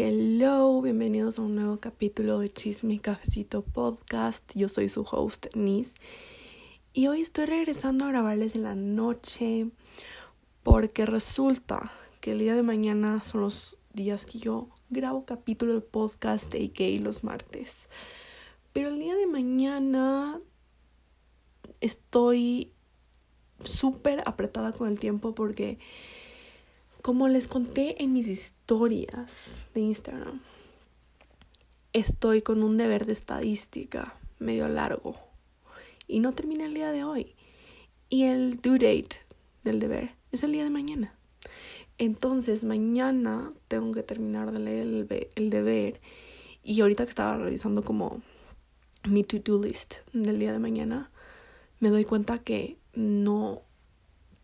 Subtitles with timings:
[0.00, 4.44] Hello, bienvenidos a un nuevo capítulo de Chisme y Cafecito Podcast.
[4.54, 5.92] Yo soy su host, Nis.
[6.92, 9.66] Y hoy estoy regresando a grabarles en la noche
[10.62, 11.90] porque resulta
[12.20, 17.00] que el día de mañana son los días que yo grabo capítulo del podcast gay
[17.00, 17.88] los martes.
[18.72, 20.40] Pero el día de mañana
[21.80, 22.70] estoy
[23.64, 25.80] súper apretada con el tiempo porque
[27.08, 30.42] como les conté en mis historias de Instagram,
[31.94, 35.16] estoy con un deber de estadística medio largo
[36.06, 37.34] y no termina el día de hoy.
[38.10, 39.16] Y el due date
[39.64, 41.14] del deber es el día de mañana.
[41.96, 46.02] Entonces mañana tengo que terminar de leer el, el deber
[46.62, 48.20] y ahorita que estaba revisando como
[49.08, 51.10] mi to-do list del día de mañana,
[51.80, 53.62] me doy cuenta que no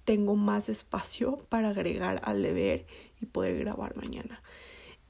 [0.04, 2.86] tengo más espacio para agregar al deber
[3.20, 4.42] y poder grabar mañana.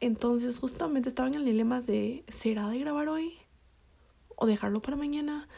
[0.01, 3.35] Entonces justamente estaba en el dilema de, ¿será de grabar hoy?
[4.37, 5.49] ¿O dejarlo para mañana?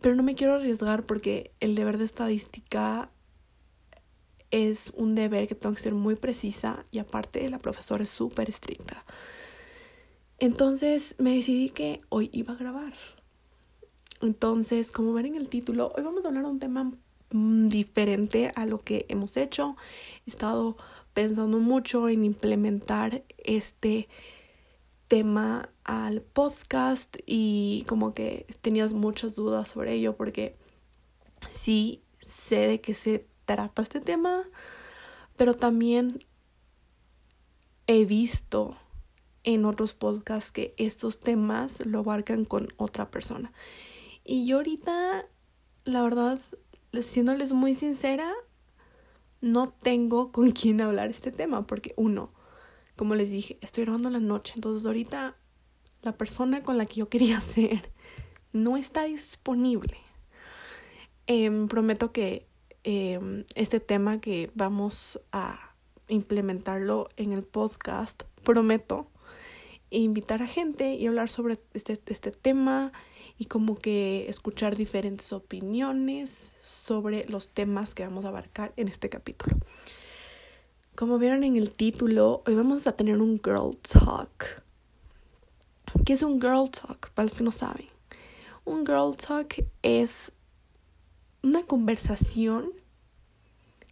[0.00, 3.10] Pero no me quiero arriesgar porque el deber de estadística
[4.50, 8.48] es un deber que tengo que ser muy precisa y aparte la profesora es súper
[8.48, 9.04] estricta.
[10.38, 12.94] Entonces me decidí que hoy iba a grabar.
[14.20, 16.92] Entonces, como ven en el título, hoy vamos a hablar de un tema
[17.30, 19.76] diferente a lo que hemos hecho.
[20.26, 20.76] He estado
[21.12, 24.08] pensando mucho en implementar este
[25.08, 30.56] tema al podcast y como que tenías muchas dudas sobre ello porque
[31.48, 34.44] sí sé de qué se trata este tema,
[35.36, 36.22] pero también
[37.86, 38.76] he visto
[39.44, 43.52] en otros podcasts que estos temas lo abarcan con otra persona.
[44.24, 45.26] Y yo ahorita,
[45.84, 46.38] la verdad,
[46.92, 48.32] siéndoles muy sincera,
[49.40, 52.32] no tengo con quién hablar este tema, porque uno,
[52.96, 55.36] como les dije, estoy grabando la noche, entonces ahorita
[56.02, 57.90] la persona con la que yo quería hacer
[58.52, 59.96] no está disponible.
[61.26, 62.46] Em, prometo que
[62.84, 65.74] em, este tema que vamos a
[66.08, 69.10] implementarlo en el podcast, prometo
[69.90, 72.92] invitar a gente y hablar sobre este, este tema
[73.38, 79.08] y como que escuchar diferentes opiniones sobre los temas que vamos a abarcar en este
[79.08, 79.56] capítulo.
[80.96, 84.64] Como vieron en el título, hoy vamos a tener un Girl Talk.
[86.04, 87.10] ¿Qué es un Girl Talk?
[87.10, 87.86] Para los que no saben.
[88.64, 90.32] Un Girl Talk es
[91.44, 92.72] una conversación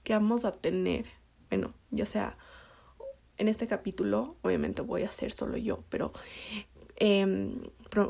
[0.02, 1.06] que vamos a tener,
[1.48, 2.36] bueno, ya sea
[3.38, 6.12] en este capítulo, obviamente voy a ser solo yo, pero
[6.96, 7.54] eh,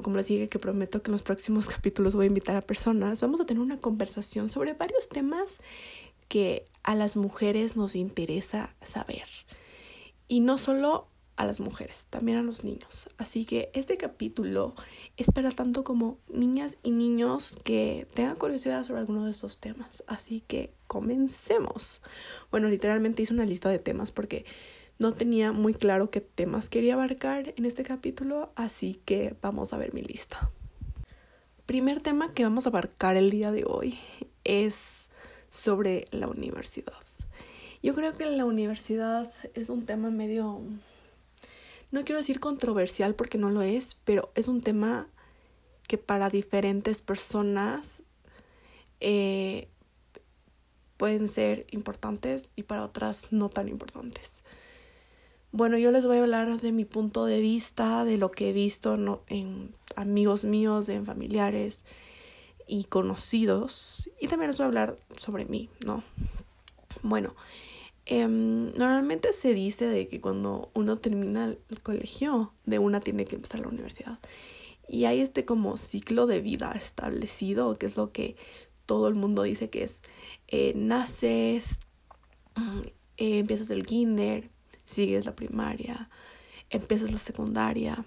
[0.03, 3.21] como les dije que prometo que en los próximos capítulos voy a invitar a personas,
[3.21, 5.59] vamos a tener una conversación sobre varios temas
[6.29, 9.27] que a las mujeres nos interesa saber.
[10.29, 13.11] Y no solo a las mujeres, también a los niños.
[13.19, 14.75] Así que este capítulo
[15.17, 20.03] es para tanto como niñas y niños que tengan curiosidad sobre alguno de esos temas.
[20.07, 22.01] Así que comencemos.
[22.51, 24.47] Bueno, literalmente hice una lista de temas porque
[24.99, 29.79] no tenía muy claro qué temas quería abarcar en este capítulo, así que vamos a
[29.79, 30.51] ver mi lista.
[31.67, 33.99] Primer tema que vamos a abarcar el día de hoy
[34.45, 35.11] es
[35.51, 36.95] sobre la universidad.
[37.83, 40.63] Yo creo que la universidad es un tema medio,
[41.91, 45.09] no quiero decir controversial porque no lo es, pero es un tema
[45.87, 48.03] que para diferentes personas
[49.01, 49.69] eh,
[50.97, 54.36] pueden ser importantes y para otras no tan importantes.
[55.57, 58.53] Bueno, yo les voy a hablar de mi punto de vista, de lo que he
[58.53, 58.93] visto
[59.29, 61.87] en amigos míos, en familiares
[62.67, 64.11] y conocidos.
[64.21, 66.05] Y también les voy a hablar sobre mí, ¿no?
[67.03, 67.35] Bueno,
[68.05, 73.37] em, normalmente se dice de que cuando uno termina el colegio, de una tiene que
[73.37, 74.19] empezar la universidad.
[74.87, 78.37] Y hay este como ciclo de vida establecido, que es lo que
[78.85, 80.03] todo el mundo dice que es,
[80.49, 81.81] eh, naces,
[82.57, 82.81] mm,
[83.17, 84.51] eh, empiezas el kinder,
[84.87, 86.09] sigues la primaria,
[86.71, 88.05] empiezas la secundaria,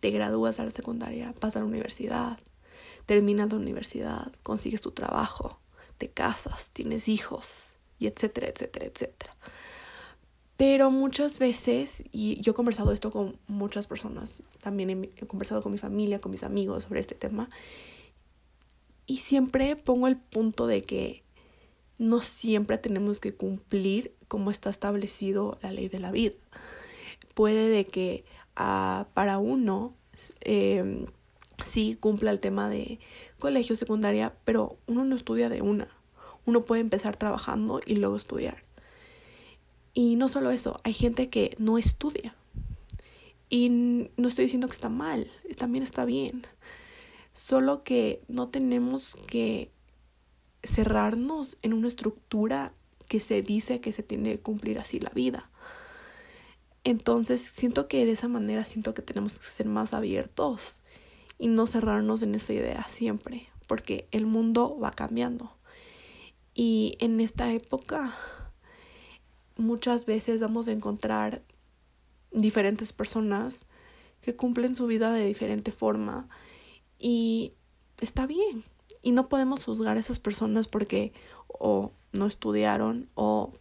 [0.00, 2.38] te gradúas a la secundaria, pasas a la universidad,
[3.04, 5.60] terminas la universidad, consigues tu trabajo,
[5.98, 9.36] te casas, tienes hijos, y etcétera, etcétera, etcétera.
[10.56, 15.72] Pero muchas veces, y yo he conversado esto con muchas personas, también he, conversado con
[15.72, 17.48] mi familia, con mis amigos sobre este tema,
[19.06, 21.22] y siempre pongo el punto de que
[22.00, 26.34] no siempre tenemos que cumplir como está establecido la ley de la vida.
[27.34, 28.24] Puede de que
[28.56, 29.94] ah, para uno
[30.40, 31.06] eh,
[31.62, 33.00] sí cumpla el tema de
[33.38, 35.88] colegio, secundaria, pero uno no estudia de una.
[36.46, 38.62] Uno puede empezar trabajando y luego estudiar.
[39.92, 42.34] Y no solo eso, hay gente que no estudia.
[43.50, 46.46] Y no estoy diciendo que está mal, también está bien.
[47.34, 49.70] Solo que no tenemos que
[50.62, 52.74] cerrarnos en una estructura
[53.08, 55.50] que se dice que se tiene que cumplir así la vida.
[56.84, 60.82] Entonces siento que de esa manera siento que tenemos que ser más abiertos
[61.38, 65.56] y no cerrarnos en esa idea siempre, porque el mundo va cambiando.
[66.54, 68.14] Y en esta época
[69.56, 71.42] muchas veces vamos a encontrar
[72.32, 73.66] diferentes personas
[74.20, 76.28] que cumplen su vida de diferente forma
[76.98, 77.54] y
[78.00, 78.64] está bien.
[79.02, 81.12] Y no podemos juzgar a esas personas porque
[81.48, 83.52] o no estudiaron o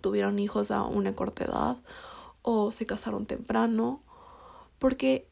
[0.00, 1.76] tuvieron hijos a una corta edad
[2.42, 4.02] o se casaron temprano,
[4.78, 5.28] porque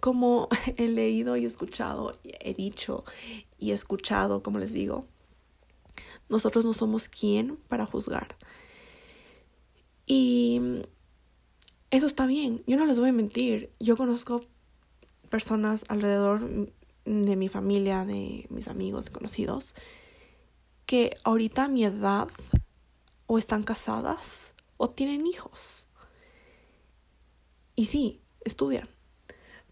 [0.00, 3.04] como he leído y escuchado, he dicho
[3.58, 5.04] y escuchado, como les digo,
[6.28, 8.36] nosotros no somos quien para juzgar.
[10.06, 10.60] Y
[11.90, 14.42] eso está bien, yo no les voy a mentir, yo conozco
[15.28, 16.72] personas alrededor
[17.04, 19.74] de mi familia, de mis amigos conocidos,
[20.86, 22.28] que ahorita a mi edad
[23.26, 25.86] o están casadas o tienen hijos.
[27.76, 28.88] Y sí, estudian.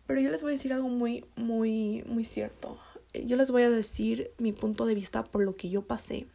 [0.07, 2.79] Pero yo les voy a decir algo muy, muy, muy cierto.
[3.13, 6.27] Yo les voy a decir mi punto de vista por lo que yo pasé.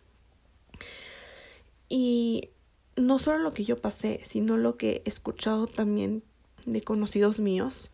[1.90, 2.50] Y
[2.96, 6.24] no solo lo que yo pasé, sino lo que he escuchado también
[6.66, 7.90] de conocidos míos,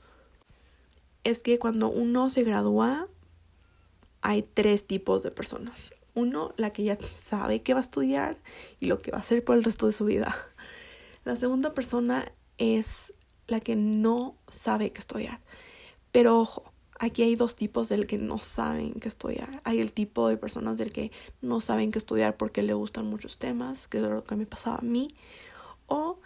[1.23, 3.07] es que cuando uno se gradúa,
[4.21, 5.93] hay tres tipos de personas.
[6.13, 8.37] Uno, la que ya sabe que va a estudiar
[8.79, 10.35] y lo que va a hacer por el resto de su vida.
[11.23, 13.13] La segunda persona es
[13.47, 15.39] la que no sabe qué estudiar.
[16.11, 19.61] Pero ojo, aquí hay dos tipos del que no saben qué estudiar.
[19.63, 21.11] Hay el tipo de personas del que
[21.41, 24.77] no saben qué estudiar porque le gustan muchos temas, que es lo que me pasaba
[24.77, 25.07] a mí.
[25.87, 26.19] O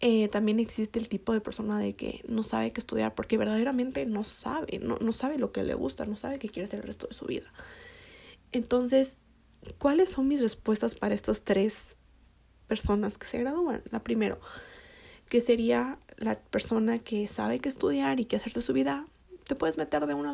[0.00, 4.06] eh, también existe el tipo de persona de que no sabe qué estudiar porque verdaderamente
[4.06, 6.86] no sabe, no, no sabe lo que le gusta, no sabe qué quiere hacer el
[6.86, 7.52] resto de su vida.
[8.52, 9.18] Entonces,
[9.78, 11.96] ¿cuáles son mis respuestas para estas tres
[12.66, 13.82] personas que se gradúan?
[13.90, 14.38] La primera,
[15.28, 19.06] que sería la persona que sabe qué estudiar y qué hacer de su vida,
[19.46, 20.30] te puedes meter de una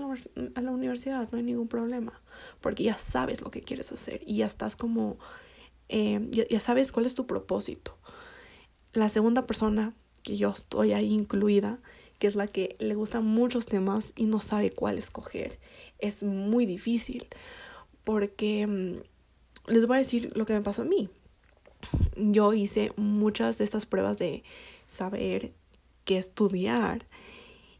[0.54, 2.20] a la universidad, no hay ningún problema,
[2.60, 5.18] porque ya sabes lo que quieres hacer y ya estás como,
[5.88, 7.96] eh, ya, sabes cuál es tu propósito.
[8.94, 9.92] La segunda persona,
[10.22, 11.80] que yo estoy ahí incluida,
[12.20, 15.58] que es la que le gustan muchos temas y no sabe cuál escoger,
[15.98, 17.26] es muy difícil,
[18.04, 21.08] porque mm, les voy a decir lo que me pasó a mí.
[22.16, 24.44] Yo hice muchas de estas pruebas de
[24.86, 25.52] saber
[26.04, 27.04] qué estudiar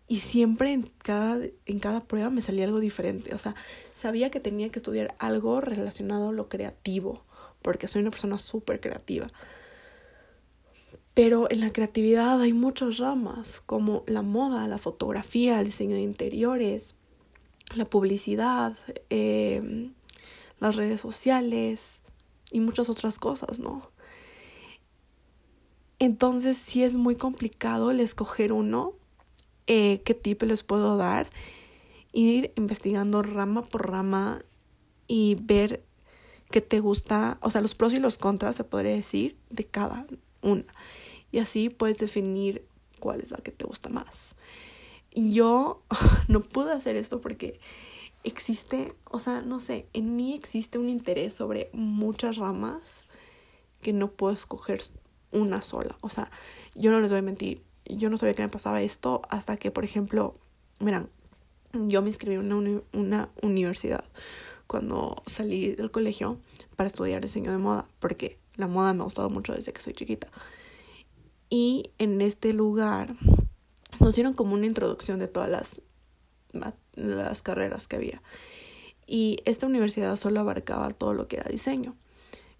[0.08, 3.36] y siempre en cada, en cada prueba me salía algo diferente.
[3.36, 3.54] O sea,
[3.94, 7.22] sabía que tenía que estudiar algo relacionado a lo creativo,
[7.62, 9.28] porque soy una persona súper creativa.
[11.14, 16.02] Pero en la creatividad hay muchas ramas, como la moda, la fotografía, el diseño de
[16.02, 16.96] interiores,
[17.74, 18.76] la publicidad,
[19.10, 19.94] em,
[20.58, 22.02] las redes sociales
[22.50, 23.90] y muchas otras cosas, ¿no?
[26.00, 28.94] Entonces sí es muy complicado el escoger uno,
[29.66, 31.30] eh, qué tipo les puedo dar,
[32.12, 34.44] ir investigando rama por rama
[35.06, 35.84] y ver
[36.50, 40.06] qué te gusta, o sea, los pros y los contras, se podría decir, de cada
[40.42, 40.64] una.
[41.34, 42.64] Y así puedes definir
[43.00, 44.36] cuál es la que te gusta más.
[45.12, 45.82] Yo
[46.28, 47.58] no pude hacer esto porque
[48.22, 53.02] existe, o sea, no sé, en mí existe un interés sobre muchas ramas
[53.82, 54.80] que no puedo escoger
[55.32, 55.96] una sola.
[56.02, 56.30] O sea,
[56.76, 59.72] yo no les voy a mentir, yo no sabía que me pasaba esto hasta que,
[59.72, 60.36] por ejemplo,
[60.78, 61.10] miran,
[61.72, 64.04] yo me inscribí en una, una universidad
[64.68, 66.38] cuando salí del colegio
[66.76, 69.94] para estudiar diseño de moda, porque la moda me ha gustado mucho desde que soy
[69.94, 70.28] chiquita.
[71.56, 73.14] Y en este lugar
[74.00, 75.82] nos dieron como una introducción de todas las,
[76.94, 78.22] las carreras que había.
[79.06, 81.94] Y esta universidad solo abarcaba todo lo que era diseño.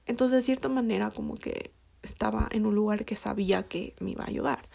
[0.06, 1.72] Entonces, de cierta manera, como que
[2.04, 4.68] estaba en un lugar que sabía que me iba a ayudar.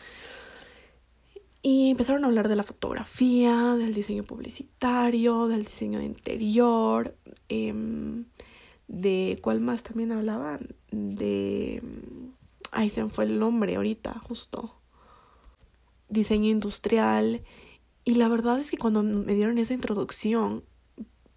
[1.61, 7.15] Y empezaron a hablar de la fotografía, del diseño publicitario, del diseño de interior,
[7.47, 8.25] em,
[8.89, 11.81] de cuál más también hablaban, de...
[12.71, 14.75] Ahí se me fue el nombre ahorita, justo.
[16.07, 17.43] Diseño industrial.
[18.03, 20.63] Y la verdad es que cuando me dieron esa introducción,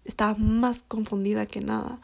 [0.05, 2.01] estaba más confundida que nada.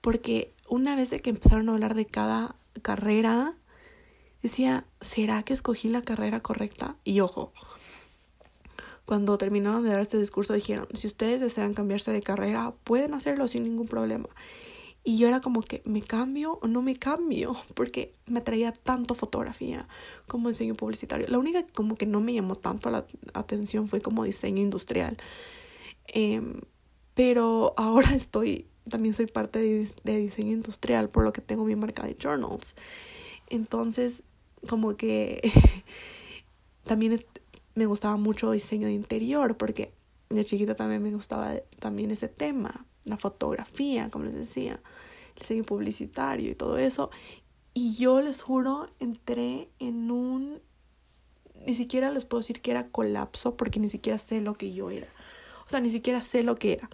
[0.00, 3.54] Porque una vez de que empezaron a hablar de cada carrera,
[4.42, 6.96] decía, ¿será que escogí la carrera correcta?
[7.04, 7.52] Y ojo,
[9.04, 13.48] cuando terminaron de dar este discurso dijeron, si ustedes desean cambiarse de carrera, pueden hacerlo
[13.48, 14.28] sin ningún problema.
[15.02, 17.56] Y yo era como que, ¿me cambio o no me cambio?
[17.74, 19.88] Porque me traía tanto fotografía
[20.26, 21.26] como diseño publicitario.
[21.28, 25.16] La única como que no me llamó tanto la atención fue como diseño industrial.
[26.06, 26.60] Em,
[27.14, 32.04] pero ahora estoy, también soy parte de, diseño industrial, por lo que tengo mi marca
[32.04, 32.74] de journals.
[33.48, 34.22] Entonces,
[34.68, 35.40] como que
[36.84, 37.24] también
[37.74, 39.92] me gustaba mucho diseño de interior, porque
[40.30, 44.80] de chiquita también me gustaba también ese tema la fotografía, como les decía,
[45.34, 47.10] el diseño publicitario y todo eso.
[47.74, 50.60] Y yo les juro, entré en un...
[51.66, 54.90] Ni siquiera les puedo decir que era colapso porque ni siquiera sé lo que yo
[54.90, 55.08] era.
[55.66, 56.90] O sea, ni siquiera sé lo que era.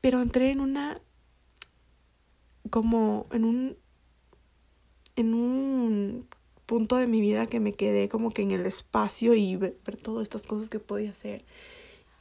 [0.00, 1.00] Pero entré en una...
[2.70, 3.76] como en un...
[5.16, 6.28] en un
[6.66, 9.96] punto de mi vida que me quedé como que en el espacio y ver, ver
[9.96, 11.44] todas estas cosas que podía hacer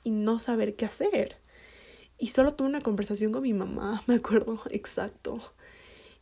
[0.05, 1.35] y no saber qué hacer.
[2.17, 5.41] Y solo tuve una conversación con mi mamá, me acuerdo exacto.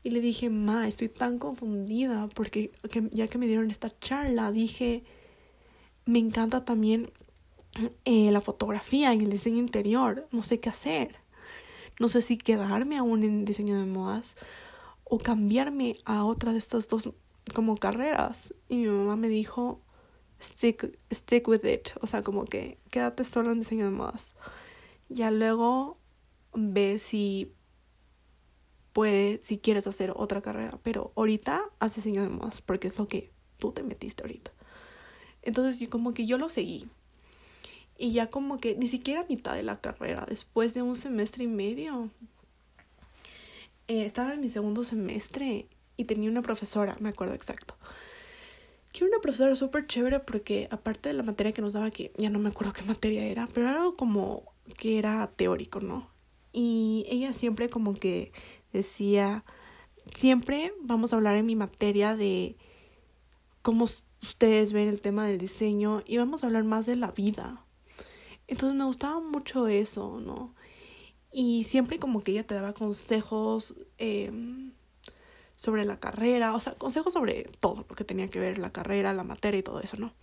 [0.01, 2.71] Y le dije, ma, estoy tan confundida porque
[3.11, 5.03] ya que me dieron esta charla, dije,
[6.05, 7.11] me encanta también
[8.05, 10.27] eh, la fotografía y el diseño interior.
[10.31, 11.15] No sé qué hacer.
[11.99, 14.35] No sé si quedarme aún en diseño de modas
[15.03, 17.09] o cambiarme a otra de estas dos
[17.53, 18.53] como carreras.
[18.67, 19.79] Y mi mamá me dijo,
[20.43, 21.89] stick, stick with it.
[22.01, 24.35] O sea, como que quédate solo en diseño de modas.
[25.09, 25.97] Ya luego
[26.53, 27.53] ve si
[28.93, 33.07] puede, si quieres hacer otra carrera, pero ahorita haz diseño de modas porque es lo
[33.07, 34.51] que tú te metiste ahorita.
[35.41, 36.87] Entonces yo como que yo lo seguí.
[37.97, 41.43] Y ya como que ni siquiera a mitad de la carrera, después de un semestre
[41.43, 42.09] y medio,
[43.87, 47.75] eh, estaba en mi segundo semestre y tenía una profesora, me acuerdo exacto,
[48.93, 52.29] que una profesora súper chévere porque aparte de la materia que nos daba, que ya
[52.29, 56.07] no me acuerdo qué materia era, pero era algo como que era teórico, ¿no?
[56.53, 58.31] Y ella siempre como que
[58.71, 59.43] decía,
[60.13, 62.55] siempre vamos a hablar en mi materia de
[63.63, 63.85] cómo
[64.21, 67.65] ustedes ven el tema del diseño y vamos a hablar más de la vida.
[68.47, 70.53] Entonces me gustaba mucho eso, ¿no?
[71.31, 74.73] Y siempre como que ella te daba consejos em,
[75.63, 79.13] sobre la carrera, o sea, consejos sobre todo lo que tenía que ver la carrera,
[79.13, 80.13] la materia y todo eso, ¿no?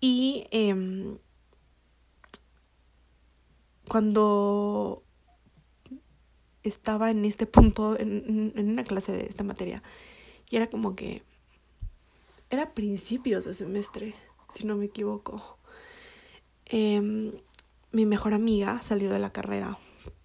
[0.00, 1.18] Y eh,
[3.86, 5.02] cuando
[6.62, 9.82] estaba en este punto, en, una clase de esta materia,
[10.48, 11.22] y era como que
[12.48, 14.14] era principios de semestre,
[14.54, 15.58] si no me equivoco.
[16.64, 17.32] Em,
[17.92, 19.78] mi mejor amiga salió de la carrera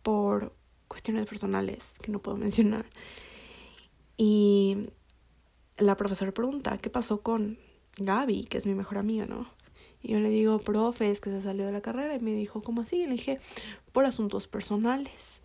[0.03, 0.55] por
[0.88, 2.86] cuestiones personales que no puedo mencionar.
[4.18, 4.77] Y
[5.77, 7.58] la profesora pregunta, ¿qué pasó con
[7.98, 9.48] Gaby, que es mi mejor amiga, no?
[10.03, 12.15] Y yo le digo, profe, es que se salió de la carrera.
[12.15, 12.98] Y me dijo, ¿cómo así?
[12.98, 13.39] Y le dije,
[13.91, 15.41] por asuntos personales.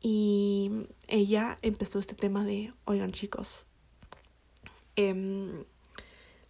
[0.00, 0.70] Y
[1.08, 3.66] ella empezó este tema de, oigan chicos,
[4.96, 5.64] em,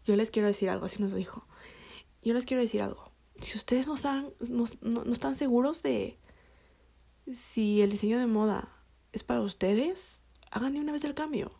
[0.04, 1.46] yo les quiero decir algo, así nos dijo.
[2.22, 3.10] Yo les quiero decir algo.
[3.40, 6.18] Si ustedes no están, no, no están seguros de
[7.32, 8.68] si el diseño de moda
[9.12, 10.19] es para ustedes,
[10.50, 11.52] hagan de una vez el cambio.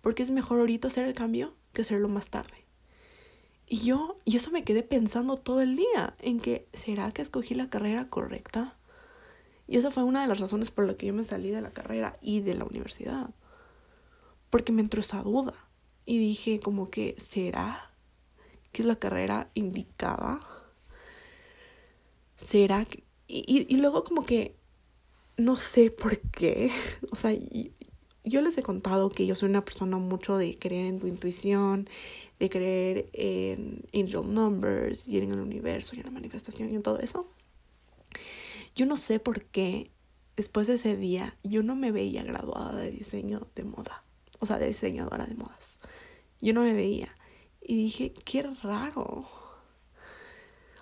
[0.00, 2.66] Porque es mejor ahorita hacer el cambio que hacerlo más tarde.
[3.66, 7.54] Y yo, y eso me quedé pensando todo el día, en que, ¿será que escogí
[7.54, 8.76] la carrera correcta?
[9.66, 11.70] Y esa fue una de las razones por las que yo me salí de la
[11.70, 13.30] carrera y de la universidad.
[14.50, 15.54] Porque me entró esa duda.
[16.04, 17.92] Y dije como que, ¿será
[18.72, 20.40] que es la carrera indicada?
[22.36, 23.04] ¿Será que...
[23.28, 24.56] Y, y, luego como que,
[25.38, 26.70] no sé por qué.
[27.10, 27.32] O sea,
[28.24, 31.88] yo les he contado que yo soy una persona mucho de creer en tu intuición,
[32.38, 36.82] de creer en angel numbers y en el universo y en la manifestación y en
[36.82, 37.28] todo eso.
[38.74, 39.90] Yo no sé por qué
[40.36, 44.04] después de ese día yo no me veía graduada de diseño de moda,
[44.38, 45.78] o sea, de diseñadora de modas.
[46.40, 47.14] Yo no me veía
[47.60, 49.26] y dije, qué raro.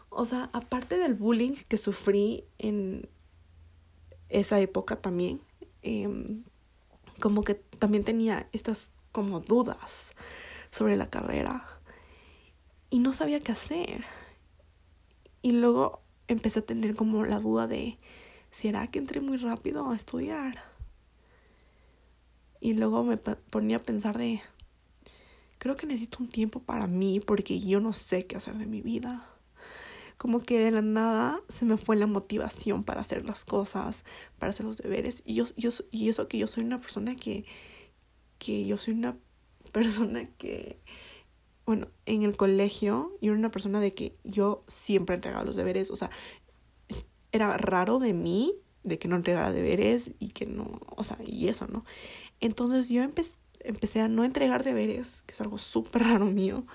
[0.08, 3.08] O sea, aparte del bullying que sufrí en
[4.28, 5.40] esa época también,
[5.82, 6.44] em,
[7.20, 10.12] como que también tenía estas como dudas
[10.70, 11.80] sobre la carrera
[12.90, 14.04] y no sabía qué hacer.
[15.42, 17.98] Y luego empecé a tener como la duda de,
[18.50, 20.62] ¿será que entré muy rápido a estudiar?
[22.60, 24.42] Y luego me ponía a pensar de,
[25.58, 28.82] creo que necesito un tiempo para mí porque yo no sé qué hacer de mi
[28.82, 29.26] vida.
[30.20, 34.04] Como que de la nada se me fue la motivación para hacer las cosas,
[34.38, 35.22] para hacer los deberes.
[35.24, 37.46] Y, yo, yo, y eso que yo soy una persona que,
[38.38, 39.16] que yo soy una
[39.72, 40.78] persona que,
[41.64, 45.90] bueno, en el colegio yo era una persona de que yo siempre entregaba los deberes,
[45.90, 46.10] o sea,
[47.32, 51.48] era raro de mí de que no entregara deberes y que no, o sea, y
[51.48, 51.86] eso, ¿no?
[52.40, 56.66] Entonces yo empecé a no entregar deberes, que es algo súper raro mío.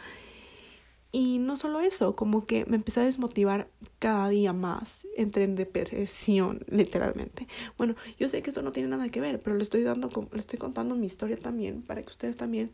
[1.18, 3.70] Y no solo eso, como que me empecé a desmotivar
[4.00, 5.08] cada día más.
[5.16, 7.48] Entré en depresión, literalmente.
[7.78, 10.40] Bueno, yo sé que esto no tiene nada que ver, pero le estoy dando, le
[10.40, 12.74] estoy contando mi historia también para que ustedes también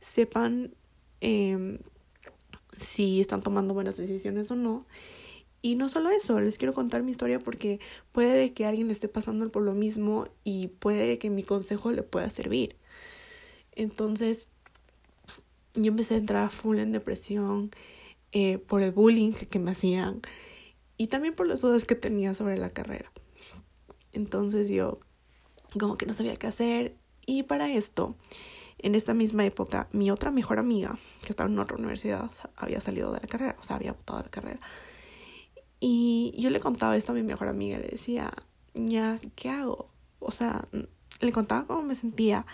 [0.00, 0.72] sepan
[1.20, 1.80] eh,
[2.78, 4.86] si están tomando buenas decisiones o no.
[5.60, 7.78] Y no solo eso, les quiero contar mi historia porque
[8.10, 12.02] puede que alguien le esté pasando por lo mismo y puede que mi consejo le
[12.02, 12.74] pueda servir.
[13.72, 14.48] Entonces,
[15.74, 17.70] yo empecé a entrar full en depresión
[18.32, 20.20] eh, por el bullying que me hacían
[20.96, 23.10] y también por las dudas que tenía sobre la carrera.
[24.12, 25.00] Entonces yo
[25.78, 28.16] como que no sabía qué hacer y para esto
[28.78, 33.12] en esta misma época, mi otra mejor amiga, que estaba en otra universidad, había salido
[33.12, 34.60] de la carrera, o sea, había votado la carrera.
[35.78, 38.32] Y yo le contaba esto a mi mejor amiga, le decía,
[38.74, 39.88] ya, ¿qué hago?
[40.18, 40.68] O sea,
[41.20, 42.44] le contaba cómo me sentía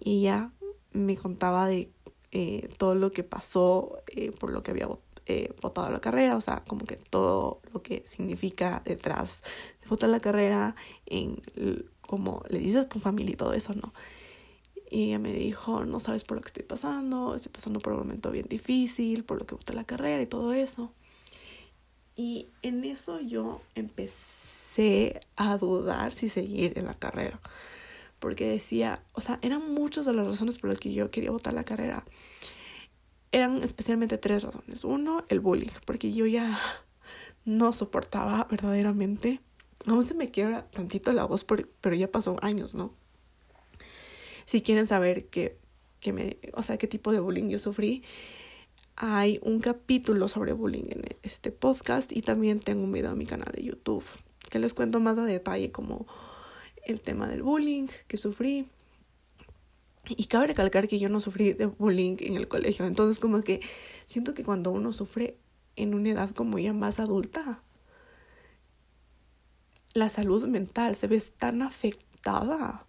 [0.00, 0.50] y ella
[0.92, 1.90] me contaba de
[2.32, 4.88] eh, todo lo que pasó eh, por lo que había
[5.26, 9.42] eh, votado la carrera, o sea, como que todo lo que significa detrás
[9.82, 10.74] de votar la carrera,
[11.06, 11.42] en
[12.00, 13.92] como le dices a tu familia y todo eso, ¿no?
[14.90, 18.00] Y ella me dijo, no sabes por lo que estoy pasando, estoy pasando por un
[18.00, 20.92] momento bien difícil, por lo que boté la carrera y todo eso.
[22.16, 27.40] Y en eso yo empecé a dudar si seguir en la carrera.
[28.22, 31.54] Porque decía, o sea, eran muchas de las razones por las que yo quería votar
[31.54, 32.04] la carrera.
[33.32, 34.84] Eran especialmente tres razones.
[34.84, 36.56] Uno, el bullying, porque yo ya
[37.44, 39.40] no soportaba verdaderamente.
[39.86, 41.44] Aún se me quiebra tantito la voz,
[41.80, 42.94] pero ya pasó años, ¿no?
[44.44, 45.58] Si quieren saber qué,
[45.98, 48.04] qué me, o sea, qué tipo de bullying yo sufrí,
[48.94, 53.26] hay un capítulo sobre bullying en este podcast y también tengo un video en mi
[53.26, 54.04] canal de YouTube
[54.48, 56.06] que les cuento más a detalle como
[56.84, 58.68] el tema del bullying que sufrí.
[60.08, 63.60] Y cabe recalcar que yo no sufrí de bullying en el colegio, entonces como que
[64.06, 65.36] siento que cuando uno sufre
[65.76, 67.62] en una edad como ya más adulta,
[69.94, 72.86] la salud mental se ve tan afectada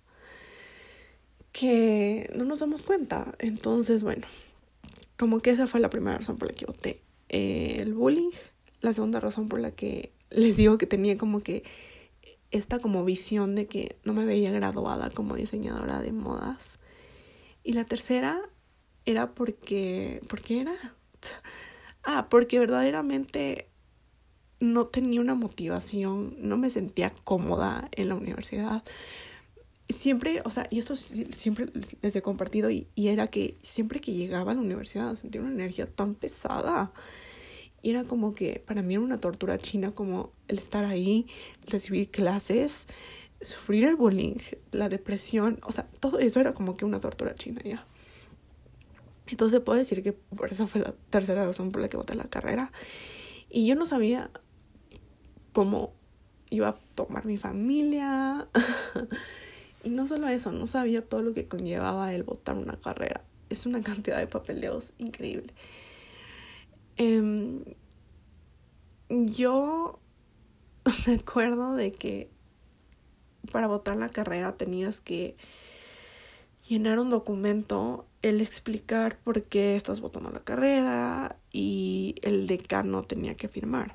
[1.51, 3.35] que no nos damos cuenta.
[3.39, 4.25] Entonces, bueno,
[5.17, 8.31] como que esa fue la primera razón por la que voté eh, el bullying.
[8.81, 11.63] La segunda razón por la que les digo que tenía como que
[12.53, 16.79] esta como visión de que no me veía graduada como diseñadora de modas.
[17.63, 18.41] Y la tercera
[19.05, 20.73] era porque, ¿por qué era?
[22.05, 23.69] Ah, porque verdaderamente
[24.59, 28.83] no tenía una motivación, no me sentía cómoda en la universidad
[29.89, 31.67] siempre, o sea, y esto siempre
[32.01, 35.51] les he compartido, y, y, era que siempre que llegaba a la universidad sentía una
[35.51, 36.91] energía tan pesada.
[37.83, 41.27] Y era como que para mí era una tortura china, como el estar ahí,
[41.67, 42.87] recibir clases,
[43.41, 44.37] sufrir el bullying,
[44.71, 47.85] la depresión, o sea, todo eso era como que una tortura china ya.
[49.27, 52.25] Entonces puedo decir que por eso fue la tercera razón por la que voté la
[52.25, 52.71] carrera.
[53.49, 54.31] Y yo no sabía
[55.51, 55.93] cómo
[56.49, 58.47] iba a tomar mi familia.
[59.85, 63.21] Y no solo eso, no sabía todo lo que conllevaba el votar una carrera.
[63.49, 65.53] Es una cantidad de papeleos increíble.
[66.97, 67.63] Em,
[69.09, 69.99] yo
[71.07, 72.29] me acuerdo de que
[73.51, 75.35] para votar la carrera tenías que
[76.67, 83.35] llenar un documento, el explicar por qué estás votando la carrera y el decano tenía
[83.35, 83.93] que firmar.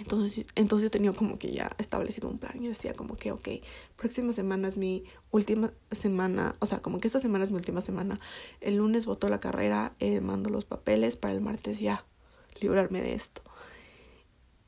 [0.00, 3.48] Entonces, entonces yo tenía como que ya establecido un plan y decía como que, ok,
[3.96, 7.82] próxima semana es mi última semana, o sea, como que esta semana es mi última
[7.82, 8.18] semana.
[8.62, 12.06] El lunes voto la carrera, eh, mando los papeles para el martes ya
[12.60, 13.42] librarme de esto.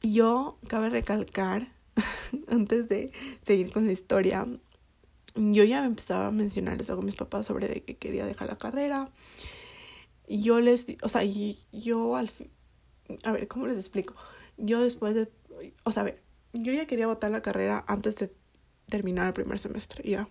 [0.02, 1.72] Yo, cabe recalcar,
[2.48, 3.10] antes de
[3.42, 4.46] seguir con la historia,
[5.34, 9.10] yo ya empezaba a mencionar eso con mis papás sobre que quería dejar la carrera.
[10.26, 12.50] Y yo les, o sea, yo al fin,
[13.24, 14.14] a ver, ¿cómo les explico?
[14.62, 15.28] Yo después de,
[15.84, 16.22] o sea, a ver,
[16.52, 18.32] yo ya quería votar la carrera antes de
[18.86, 20.28] terminar el primer semestre, ya.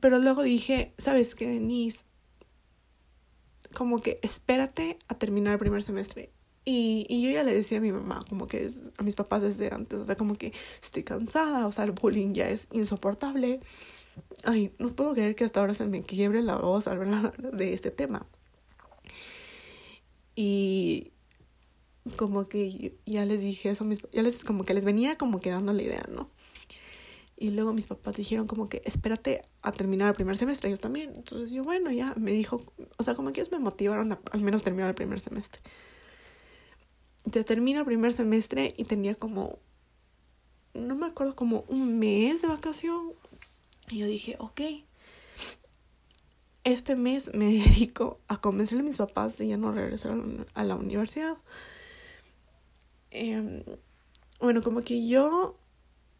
[0.00, 2.04] Pero luego dije, ¿sabes qué, Denise?
[3.74, 6.30] Como que espérate a terminar el primer semestre.
[6.64, 9.72] Y, y yo ya le decía a mi mamá, como que a mis papás desde
[9.72, 13.60] antes, o sea, como que estoy cansada, o sea, el bullying ya es insoportable.
[14.44, 17.72] Ay, no puedo creer que hasta ahora se me quiebre la voz al hablar de
[17.72, 18.26] este tema.
[20.36, 21.12] Y,
[22.16, 25.72] como que ya les dije eso, ya les como que les venía como que dando
[25.72, 26.30] la idea, ¿no?
[27.36, 31.12] Y luego mis papás dijeron como que espérate a terminar el primer semestre, yo también.
[31.16, 32.64] Entonces yo, bueno, ya me dijo,
[32.98, 35.60] o sea, como que ellos me motivaron a al menos terminar el primer semestre.
[37.18, 39.58] Entonces termino el primer semestre y tenía como
[40.74, 43.12] no me acuerdo, como un mes de vacación.
[43.88, 44.60] Y yo dije, ok,
[46.64, 50.16] este mes me dedico a convencerle a mis papás de ya no regresar
[50.54, 51.36] a la universidad.
[53.12, 53.62] Em,
[54.40, 55.58] bueno, como que yo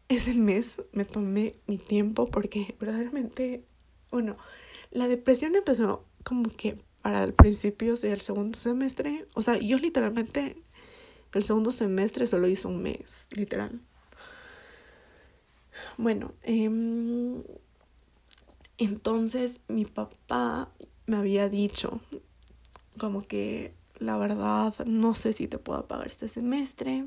[0.09, 3.65] ese mes me tomé mi tiempo porque verdaderamente,
[4.11, 4.37] bueno,
[4.91, 9.27] la depresión empezó como que para el principio del segundo semestre.
[9.33, 10.55] O sea, yo literalmente
[11.33, 13.81] el segundo semestre solo hizo un mes, literal.
[15.97, 16.69] Bueno, eh,
[18.77, 20.71] entonces mi papá
[21.07, 22.01] me había dicho
[22.99, 27.05] como que la verdad no sé si te puedo pagar este semestre.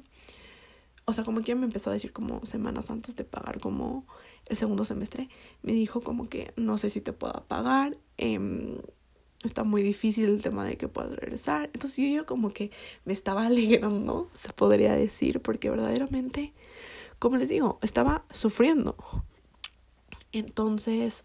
[1.05, 4.07] O sea, como que me empezó a decir como semanas antes de pagar como
[4.47, 5.29] el segundo semestre.
[5.63, 7.97] Me dijo como que no sé si te puedo pagar.
[8.19, 8.81] Eh,
[9.45, 11.71] está muy difícil el tema de que puedas regresar.
[11.73, 12.71] Entonces yo como que
[13.05, 16.53] me estaba alegrando, se podría decir, porque verdaderamente,
[17.19, 18.97] como les digo, estaba sufriendo.
[20.33, 21.25] Entonces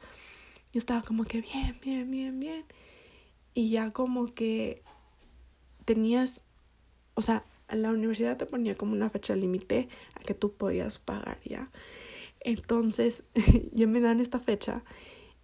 [0.73, 2.65] yo estaba como que bien, bien, bien, bien.
[3.53, 4.81] Y ya como que
[5.85, 6.43] tenías,
[7.13, 11.39] o sea, la universidad te ponía como una fecha límite a que tú podías pagar,
[11.43, 11.71] ¿ya?
[12.39, 13.23] Entonces,
[13.71, 14.83] ya me dan esta fecha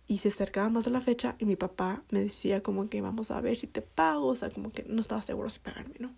[0.08, 3.32] y se acercaba más a la fecha y mi papá me decía como que vamos
[3.32, 6.16] a ver si te pago, o sea, como que no estaba seguro si pagarme, ¿no?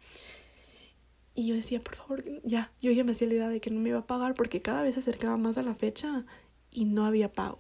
[1.34, 3.80] Y yo decía, por favor, ya, yo ya me hacía la idea de que no
[3.80, 6.26] me iba a pagar porque cada vez se acercaba más a la fecha
[6.72, 7.60] y no había pago.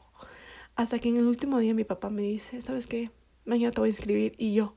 [0.75, 3.11] Hasta que en el último día mi papá me dice, ¿sabes qué?
[3.45, 4.75] Mañana te voy a inscribir y yo.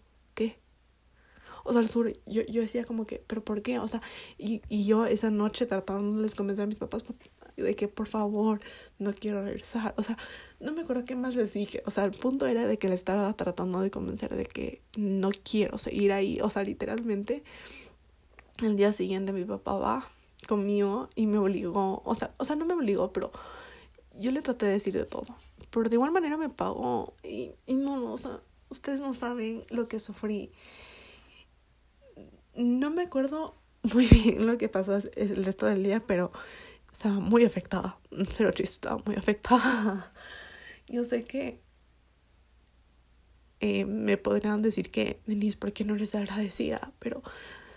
[1.64, 3.79] O sea, al sur, yo, yo decía como que, ¿pero por qué?
[3.79, 4.03] O sea,
[4.38, 7.05] y, y yo esa noche tratándoles convencer a mis papás,
[7.57, 8.61] de que por favor
[8.98, 9.94] no quiero regresar.
[9.96, 10.16] O sea,
[10.61, 11.83] no me acuerdo qué más les dije.
[11.87, 15.31] O sea, el punto era de que le estaba tratando de convencer de que no
[15.42, 16.40] quiero seguir ahí.
[16.40, 17.42] O sea, literalmente,
[18.62, 20.09] el día siguiente mi papá va
[20.48, 22.03] conmigo y me obligó.
[22.05, 23.33] O sea, o sea, no me obligó, pero
[24.18, 25.37] yo le traté de decir de todo.
[25.70, 27.14] Pero de igual manera me pagó.
[27.22, 30.51] Y, y no, no, o sea, ustedes no saben lo que sufrí.
[32.55, 33.55] No me acuerdo
[33.95, 36.33] muy bien lo que pasó el resto del día, pero
[36.93, 37.99] estaba muy afectada.
[38.29, 40.12] Cero chiste, estaba muy afectada.
[40.88, 41.61] Yo sé que
[43.61, 46.93] eh, me podrían decir que, Denise, ¿por qué no eres agradecida?
[46.99, 47.23] Pero,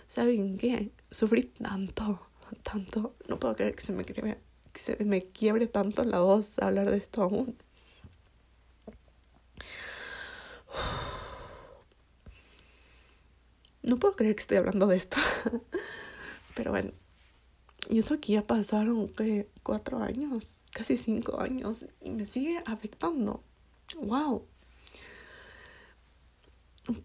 [0.08, 0.90] ¿saben qué?
[1.10, 2.20] Sufrí tanto,
[2.62, 3.14] tanto.
[3.28, 4.36] No puedo creer que se me, que
[4.74, 7.56] se me quiebre tanto la voz hablar de esto aún.
[13.86, 15.16] No puedo creer que estoy hablando de esto.
[16.56, 16.90] Pero bueno,
[17.88, 23.44] y eso aquí ya pasaron que cuatro años, casi cinco años, y me sigue afectando.
[24.02, 24.44] ¡Wow!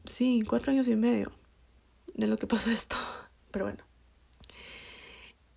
[0.05, 1.31] Sí, cuatro años y medio
[2.15, 2.95] de lo que pasó esto.
[3.51, 3.83] Pero bueno.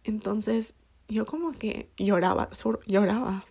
[0.02, 0.74] Entonces,
[1.08, 2.50] yo como que lloraba,
[2.86, 3.46] lloraba.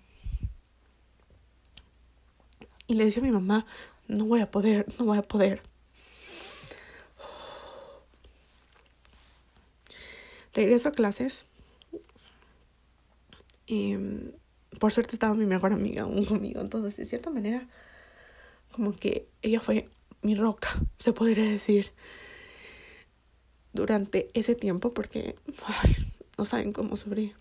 [2.85, 3.65] Y le decía a mi mamá,
[4.07, 5.72] no voy a poder, no voy a poder.
[10.53, 11.47] Regreso a clases
[13.65, 13.95] y
[14.79, 16.61] por suerte estaba mi mejor amiga aún conmigo.
[16.61, 17.67] Entonces, de cierta manera,
[18.71, 19.89] como que ella fue
[20.21, 21.91] mi roca, se podría decir,
[23.73, 25.35] durante ese tiempo, porque
[26.37, 27.33] no saben cómo sufrí.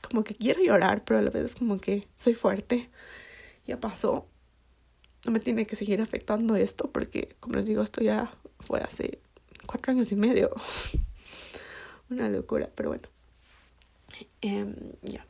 [0.00, 2.90] Como que quiero llorar, pero a la vez como que soy fuerte.
[3.66, 4.26] Ya pasó.
[5.24, 9.20] No me tiene que seguir afectando esto, porque, como les digo, esto ya fue hace
[9.66, 10.50] cuatro años y medio
[12.10, 13.08] una locura, pero bueno.
[14.40, 15.26] Em, ya.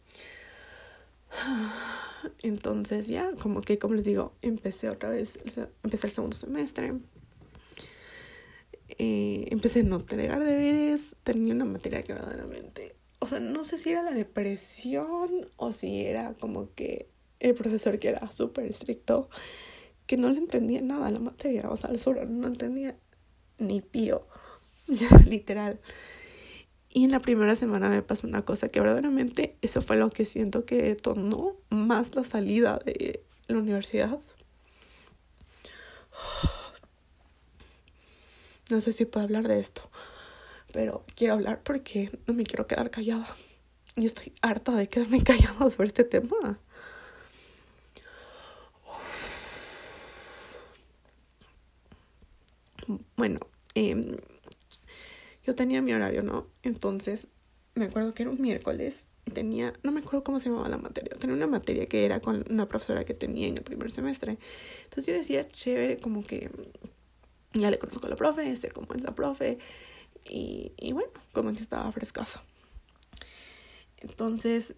[2.43, 5.39] Entonces ya, como que, como les digo, empecé otra vez,
[5.83, 6.95] empecé el segundo semestre.
[8.99, 11.17] Eh, empecé a no entregar deberes.
[11.23, 16.03] Tenía una materia que verdaderamente, o sea, no sé si era la depresión o si
[16.03, 17.09] era como que
[17.41, 19.29] el profesor que era súper estricto,
[20.07, 22.97] que no le entendía nada a la materia, o sea, al sur no entendía
[23.63, 24.27] ni pío,
[25.27, 25.81] literal.
[26.95, 30.27] Y en la primera semana me pasó una cosa que verdaderamente eso fue lo que
[30.27, 34.19] siento que detonó más la salida de la universidad.
[38.71, 39.83] No sé si puedo hablar de esto,
[40.73, 43.27] pero quiero hablar porque no me quiero quedar callada.
[43.97, 46.59] Y estoy harta de quedarme callada sobre este tema.
[53.17, 53.41] Bueno,
[53.75, 54.17] eh,
[55.45, 56.47] yo tenía mi horario, ¿no?
[56.63, 57.29] Entonces,
[57.75, 60.79] me acuerdo que era un miércoles y tenía, no me acuerdo cómo se llamaba la
[60.79, 64.39] materia, tenía una materia que era con una profesora que tenía en el primer semestre.
[64.85, 66.51] Entonces yo decía, chévere, como que
[67.55, 69.59] ya le conozco a la profe, sé cómo es la profe,
[70.29, 72.43] y, y bueno, como que estaba frescasa.
[73.99, 74.75] Entonces,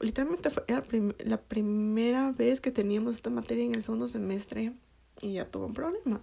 [0.00, 0.84] literalmente fue la,
[1.18, 4.72] la primera vez que teníamos esta materia en el segundo semestre
[5.20, 6.22] y ya tuvo un problema.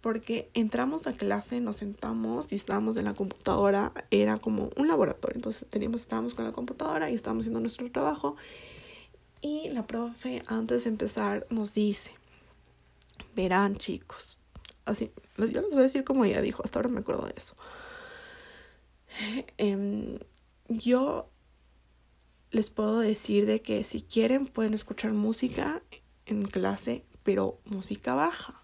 [0.00, 5.36] Porque entramos a clase, nos sentamos y estábamos en la computadora, era como un laboratorio,
[5.36, 8.36] entonces teníamos, estábamos con la computadora y estábamos haciendo nuestro trabajo.
[9.40, 12.12] Y la profe, antes de empezar, nos dice,
[13.34, 14.38] verán chicos,
[14.84, 17.56] así, yo les voy a decir como ella dijo, hasta ahora me acuerdo de eso.
[19.56, 20.20] Eh,
[20.68, 21.30] yo
[22.50, 25.82] les puedo decir de que si quieren pueden escuchar música
[26.26, 28.62] en clase, pero música baja.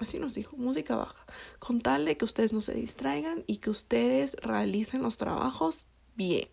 [0.00, 1.26] Así nos dijo, música baja.
[1.58, 5.86] Con tal de que ustedes no se distraigan y que ustedes realicen los trabajos
[6.16, 6.48] bien.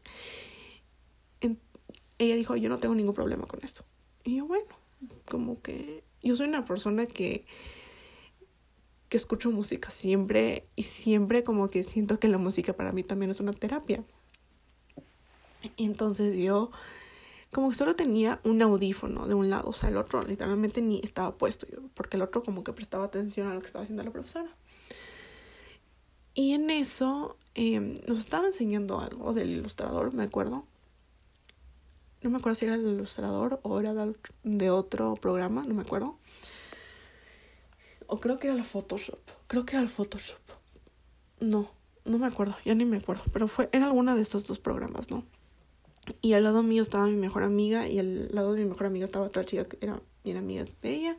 [2.20, 3.86] ella dijo, yo no tengo ningún problema con esto.
[4.24, 4.68] Y yo, bueno,
[5.30, 7.46] como que yo soy una persona que
[9.10, 13.32] que escucho música siempre y siempre como que siento que la música para mí también
[13.32, 14.04] es una terapia.
[15.78, 16.72] Entonces yo
[17.58, 21.00] como que solo tenía un audífono de un lado, o sea, el otro literalmente ni
[21.04, 21.66] estaba puesto,
[21.96, 24.56] porque el otro como que prestaba atención a lo que estaba haciendo la profesora.
[26.36, 30.66] Y en eso em, nos estaba enseñando algo del ilustrador, me acuerdo.
[32.22, 33.96] No me acuerdo si era del ilustrador o era
[34.44, 36.16] de otro programa, no me acuerdo.
[38.06, 39.32] O creo que era el Photoshop.
[39.48, 40.38] Creo que era el Photoshop.
[41.40, 41.72] No,
[42.06, 43.24] no me acuerdo, ya ni me acuerdo.
[43.34, 45.26] Pero fue, era alguna de estos dos programas, ¿no?
[46.22, 49.06] Y al lado mío estaba mi mejor amiga y al lado de mi mejor amiga
[49.06, 51.18] estaba otra chica que era bien amiga de ella.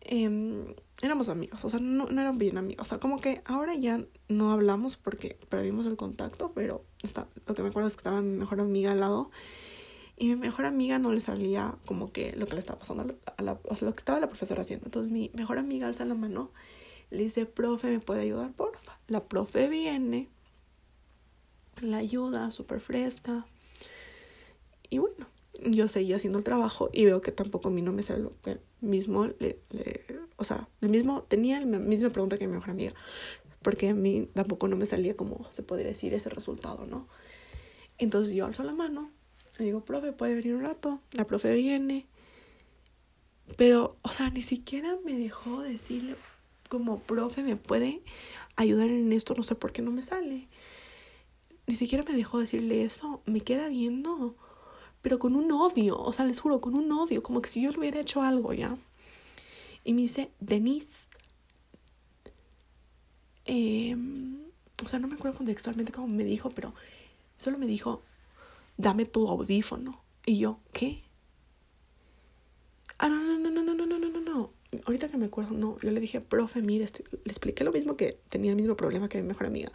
[0.00, 2.86] Eh, éramos amigas, o sea, no, no eran bien amigas.
[2.86, 7.54] O sea, como que ahora ya no hablamos porque perdimos el contacto, pero está, lo
[7.54, 9.30] que me acuerdo es que estaba mi mejor amiga al lado.
[10.16, 13.42] Y mi mejor amiga no le salía como que lo que le estaba pasando a
[13.42, 14.86] la, o sea, lo que estaba la profesora haciendo.
[14.86, 16.52] Entonces mi mejor amiga alza la mano,
[17.10, 18.98] le dice, profe, ¿me puede ayudar, porfa?
[19.08, 20.28] La profe viene,
[21.82, 23.46] la ayuda, súper fresca.
[24.88, 25.26] Y bueno,
[25.64, 28.32] yo seguía haciendo el trabajo y veo que tampoco a mí no me sale lo
[28.42, 30.04] que mismo le, le,
[30.36, 32.94] o sea, el mismo, tenía la misma pregunta que mi mejor amiga,
[33.62, 37.08] porque a mí tampoco no me salía como se podría decir ese resultado, ¿no?
[37.98, 39.10] Entonces yo alzo la mano,
[39.58, 41.00] le digo, profe, ¿puede venir un rato?
[41.12, 42.06] La profe viene,
[43.56, 46.16] pero, o sea, ni siquiera me dejó decirle
[46.68, 48.02] como, profe, ¿me puede
[48.56, 49.34] ayudar en esto?
[49.34, 50.48] No sé por qué no me sale
[51.66, 54.36] ni siquiera me dejó decirle eso, me queda viendo,
[55.02, 57.70] pero con un odio, o sea, les juro, con un odio, como que si yo
[57.70, 58.76] le hubiera hecho algo ya.
[59.84, 61.08] Y me dice, Denise,
[63.44, 63.96] eh,
[64.84, 66.74] o sea, no me acuerdo contextualmente cómo me dijo, pero
[67.38, 68.02] solo me dijo,
[68.76, 70.02] dame tu audífono.
[70.24, 71.02] Y yo, ¿qué?
[72.98, 75.76] Ah, no, no, no, no, no, no, no, no, no ahorita que me acuerdo, no,
[75.80, 76.86] yo le dije, profe, mire,
[77.24, 79.70] le expliqué lo mismo que tenía el mismo problema que mi mejor amiga.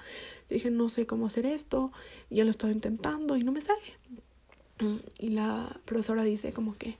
[0.50, 1.92] Le dije, no sé cómo hacer esto,
[2.30, 3.80] ya lo he estado intentando y no me sale.
[5.20, 6.98] Y la profesora dice como que,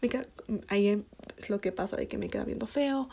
[0.00, 0.26] me queda,
[0.68, 3.08] ahí es lo que pasa de que me queda viendo feo,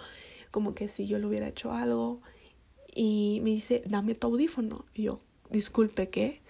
[0.52, 2.22] como que si yo le hubiera hecho algo.
[2.94, 4.86] Y me dice, dame tu audífono.
[4.94, 6.42] Y yo, disculpe, ¿qué?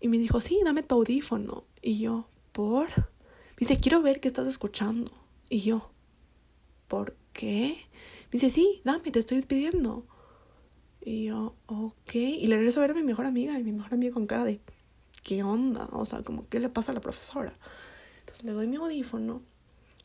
[0.00, 1.64] Y me dijo, sí, dame tu audífono.
[1.82, 2.88] Y yo, ¿por?
[2.88, 5.12] Me dice, quiero ver qué estás escuchando.
[5.50, 5.90] Y yo,
[6.88, 7.76] ¿por qué?
[8.24, 10.06] Me dice, sí, dame, te estoy pidiendo.
[11.00, 12.14] Y yo, ok.
[12.14, 14.44] Y le regreso a ver a mi mejor amiga, y mi mejor amiga con cara
[14.44, 14.60] de,
[15.22, 15.88] ¿qué onda?
[15.92, 17.58] O sea, como, ¿qué le pasa a la profesora?
[18.20, 19.42] Entonces le doy mi audífono.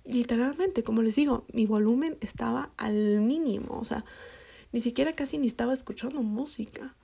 [0.04, 3.78] Y literalmente, como les digo, mi volumen estaba al mínimo.
[3.80, 4.06] O sea,
[4.72, 6.96] ni siquiera casi ni estaba escuchando música.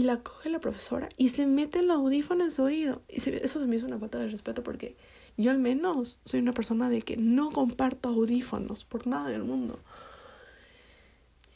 [0.00, 3.02] Y la coge la profesora y se mete el audífono en su oído.
[3.06, 4.96] Y eso se me hizo una falta de respeto porque
[5.36, 9.78] yo al menos soy una persona de que no comparto audífonos por nada del mundo.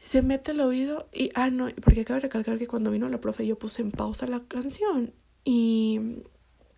[0.03, 3.19] Se mete el oído y, ah, no, porque acabo de recalcar que cuando vino la
[3.19, 6.19] profe yo puse en pausa la canción y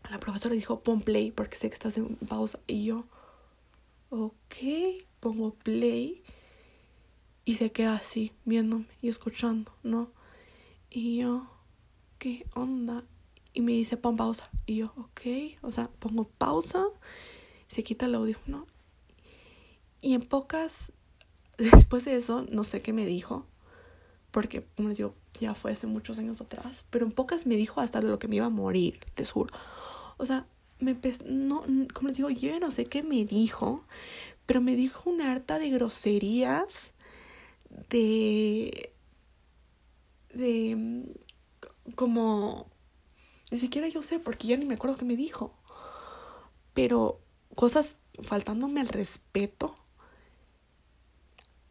[0.08, 2.60] la profesora dijo, pon play porque sé que estás en pausa.
[2.68, 3.06] Y yo,
[4.10, 4.54] ok,
[5.18, 6.22] pongo play
[7.44, 10.12] y se queda así, viéndome y escuchando, ¿no?
[10.90, 11.55] Y yo,
[12.18, 13.04] ¿qué onda?
[13.56, 14.48] y me dice pon pausa.
[14.66, 16.84] Y yo, ok, o sea, pongo pausa,
[17.68, 18.66] se quita el audífono.
[20.02, 20.92] Y en pocas,
[21.58, 23.46] después de eso, no sé qué me dijo,
[24.30, 27.80] porque, como les digo, ya fue hace muchos años atrás, pero en pocas me dijo
[27.80, 29.52] hasta de lo que me iba a morir, les juro.
[30.18, 30.46] O sea,
[30.78, 33.86] me no, como les digo, yo no sé qué me dijo,
[34.44, 36.92] pero me dijo una harta de groserías,
[37.88, 38.92] de,
[40.34, 41.06] de,
[41.94, 42.66] como
[43.50, 45.54] ni siquiera yo sé, porque ya ni me acuerdo qué me dijo.
[46.74, 47.20] Pero
[47.54, 49.76] cosas faltándome al respeto,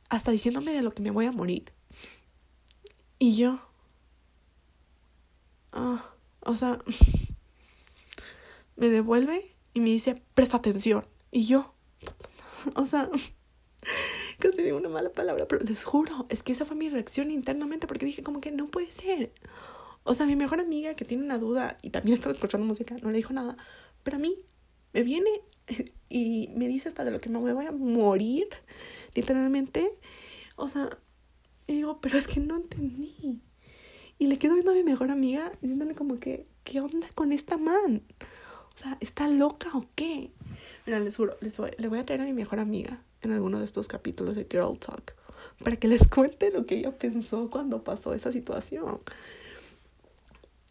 [0.10, 1.72] hasta diciéndome de lo que me voy a morir.
[3.20, 3.60] Y yo,
[5.74, 6.80] ah, o sea,
[8.76, 11.06] me devuelve y me dice, presta atención.
[11.32, 11.74] Y yo,
[12.76, 13.10] o sea,
[14.40, 17.88] casi digo una mala palabra, pero les juro, es que esa fue mi reacción internamente
[17.88, 19.34] porque dije como que no puede ser.
[20.06, 23.10] O sea, mi mejor amiga que tiene una duda y también estaba escuchando música, no
[23.10, 23.58] le dijo nada,
[24.04, 24.38] pero a mí
[24.94, 25.30] me viene
[26.10, 28.48] y me dice hasta de lo que me voy a morir,
[29.16, 29.92] literalmente.
[30.56, 30.98] O sea,
[31.66, 33.42] y digo, pero es que no entendí.
[34.20, 37.58] Y le quedo viendo a mi mejor amiga, diciéndole como que, ¿qué onda con esta
[37.58, 38.04] man?
[38.76, 40.32] O sea, ¿está loca o qué?
[40.86, 43.58] Mira, les juro, les voy, le voy a traer a mi mejor amiga en alguno
[43.58, 45.16] de estos capítulos de Girl Talk
[45.64, 49.00] para que les cuente lo que ella pensó cuando pasó esa situación.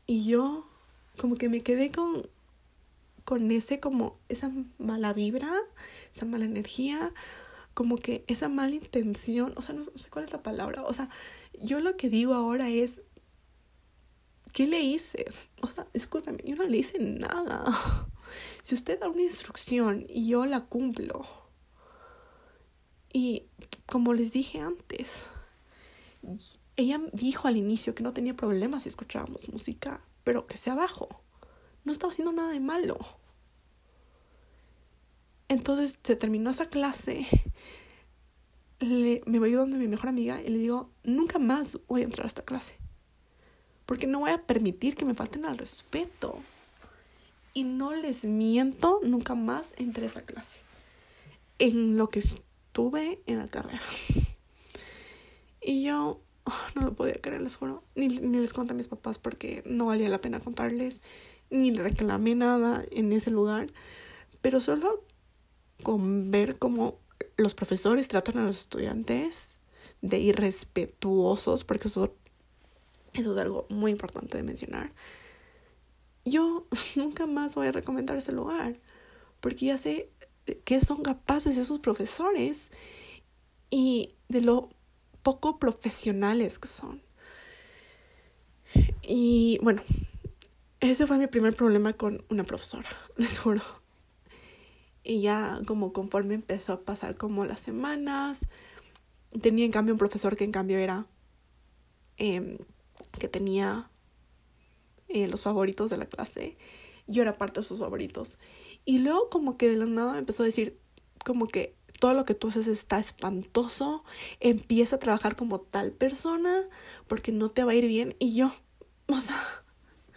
[0.07, 0.69] Y yo
[1.19, 2.29] como que me quedé con,
[3.25, 5.53] con ese como esa mala vibra,
[6.15, 7.13] esa mala energía,
[7.75, 11.09] como que esa mala intención, o sea, no, sé cuál es la palabra, o sea,
[11.61, 13.03] yo lo que digo ahora es,
[14.53, 15.25] ¿qué le hice?
[15.61, 17.65] O sea, discúlpeme, yo no le hice nada.
[18.63, 21.25] Si usted da una instrucción y yo la cumplo,
[23.13, 23.45] y
[23.87, 25.29] como les dije antes,
[26.77, 31.09] ella dijo al inicio que no tenía problemas si escuchábamos música, pero que sea bajo.
[31.85, 32.99] No estaba haciendo nada de malo.
[35.49, 37.27] Entonces se terminó esa clase.
[38.81, 42.25] Le, me voy donde mi mejor amiga y le digo, nunca más voy a entrar
[42.25, 42.77] a esta clase.
[43.87, 46.41] Porque no voy a permitir que me falten al respeto.
[47.53, 50.59] Y no les miento, nunca más entré a esa clase.
[51.61, 53.83] En lo que estuve en la carrera.
[55.67, 56.21] Y yo
[56.75, 57.83] no lo podía creer, les juro.
[57.95, 61.03] Ni, ni les conté a mis papás porque no valía la pena contarles.
[61.51, 63.73] Ni reclamé nada en ese lugar.
[64.41, 65.05] Pero solo
[65.83, 66.99] con ver cómo
[67.37, 69.59] los profesores tratan a los estudiantes
[70.03, 72.15] de irrespetuosos, porque eso,
[73.13, 74.93] eso es algo muy importante de mencionar.
[76.25, 78.81] Yo nunca más voy a recomendar ese lugar,
[79.41, 80.11] porque ya sé
[80.65, 82.71] que son capaces esos profesores
[83.71, 84.71] y de lo
[85.25, 87.03] poco profesionales que son.
[89.03, 89.83] Y bueno,
[90.79, 93.63] ese fue mi primer problema con una profesora, les juro.
[95.03, 98.47] Y ya como conforme empezó a pasar como las semanas,
[99.43, 101.07] tenía en cambio un profesor que en cambio era,
[102.17, 102.59] em,
[103.19, 103.91] que tenía
[105.09, 106.57] eh, los favoritos de la clase.
[107.07, 108.39] Yo era parte de sus favoritos.
[108.85, 110.79] Y luego como que de la nada empezó a decir
[111.25, 114.05] como que todo lo que tú haces está espantoso,
[114.41, 116.69] empieza a trabajar como tal persona
[117.07, 118.17] porque no te va a ir bien.
[118.19, 118.53] Y yo,
[119.07, 119.43] o sea,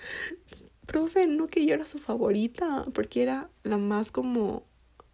[0.85, 4.63] profe, no que yo era su favorita, porque era la más como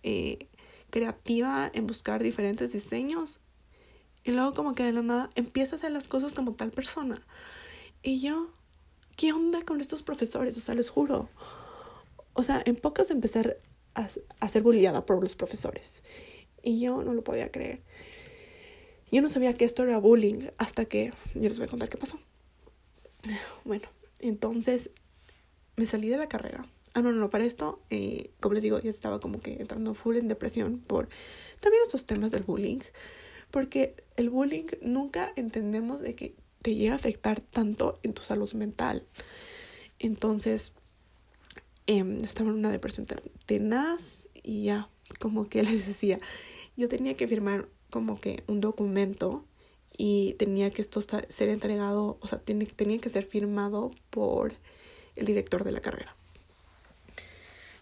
[0.03, 0.47] eh,
[0.89, 3.39] creativa en buscar diferentes diseños.
[4.23, 7.25] Y luego como que de la nada empieza a hacer las cosas como tal persona.
[8.01, 8.51] Y yo,
[9.17, 10.57] ¿qué onda con estos profesores?
[10.57, 11.29] O sea, les juro.
[12.33, 13.57] O sea, en pocas empecé
[13.95, 14.07] a,
[14.39, 16.03] a ser bulliada por los profesores.
[16.63, 17.81] Y yo no lo podía creer.
[19.11, 21.97] Yo no sabía que esto era bullying hasta que ya les voy a contar qué
[21.97, 22.19] pasó.
[23.63, 23.87] Bueno,
[24.19, 24.89] entonces
[25.75, 26.65] me salí de la carrera.
[26.93, 29.93] Ah, no, no, no, para esto, eh, como les digo, ya estaba como que entrando
[29.93, 31.09] full en depresión por
[31.59, 32.79] también estos temas del bullying.
[33.51, 38.51] Porque el bullying nunca entendemos de que te llega a afectar tanto en tu salud
[38.53, 39.05] mental.
[39.99, 40.73] Entonces,
[41.87, 43.05] eh, estaba en una depresión
[43.45, 46.19] tenaz y ya, como que les decía,
[46.75, 49.45] yo tenía que firmar como que un documento
[49.95, 54.53] y tenía que esto ser entregado, o sea, tenía, que ser firmado por
[55.15, 56.15] el director de la carrera.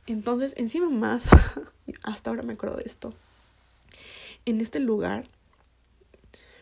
[0.08, 1.30] Entonces, encima más,
[2.04, 3.14] hasta ahora me acuerdo de esto,
[4.46, 5.26] en este lugar,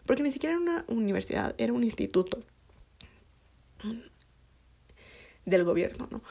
[0.05, 2.43] porque ni siquiera era una universidad, era un instituto
[5.45, 6.21] del gobierno, ¿no?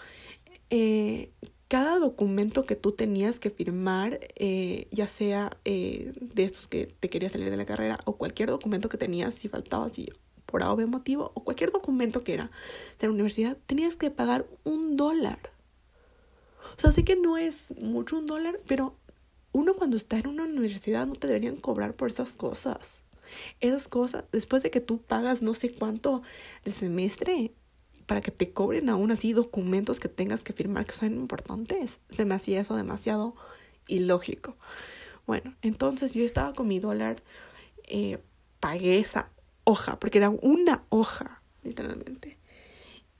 [0.70, 1.30] Eh,
[1.68, 7.10] cada documento que tú tenías que firmar, eh, ya sea eh, de estos que te
[7.10, 10.10] quería salir de la carrera o cualquier documento que tenías, si faltaba, si
[10.46, 12.50] por algún motivo, o cualquier documento que era
[12.98, 15.38] de la universidad, tenías que pagar un dólar.
[16.76, 18.94] O sea, sé que no es mucho un dólar, pero
[19.52, 23.02] uno cuando está en una universidad no te deberían cobrar por esas cosas.
[23.60, 26.22] Esas cosas, después de que tú pagas no sé cuánto
[26.64, 27.52] el semestre,
[28.08, 32.00] para que te cobren aún así documentos que tengas que firmar que son importantes.
[32.08, 33.36] Se me hacía eso demasiado
[33.86, 34.56] ilógico.
[35.26, 37.22] Bueno, entonces yo estaba con mi dólar,
[37.84, 38.18] eh,
[38.60, 39.28] pagué esa
[39.64, 42.38] hoja, porque era una hoja, literalmente.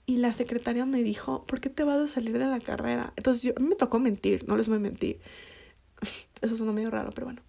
[0.07, 3.13] Y la secretaria me dijo, ¿por qué te vas a salir de la carrera?
[3.17, 5.21] Entonces yo, me tocó mentir, no les voy a mentir.
[6.41, 7.43] Eso suena medio raro, pero bueno.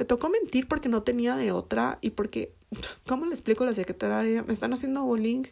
[0.00, 2.54] Me tocó mentir porque no tenía de otra y porque,
[3.06, 4.42] ¿cómo le explico a la secretaria?
[4.42, 5.42] Me están haciendo bullying,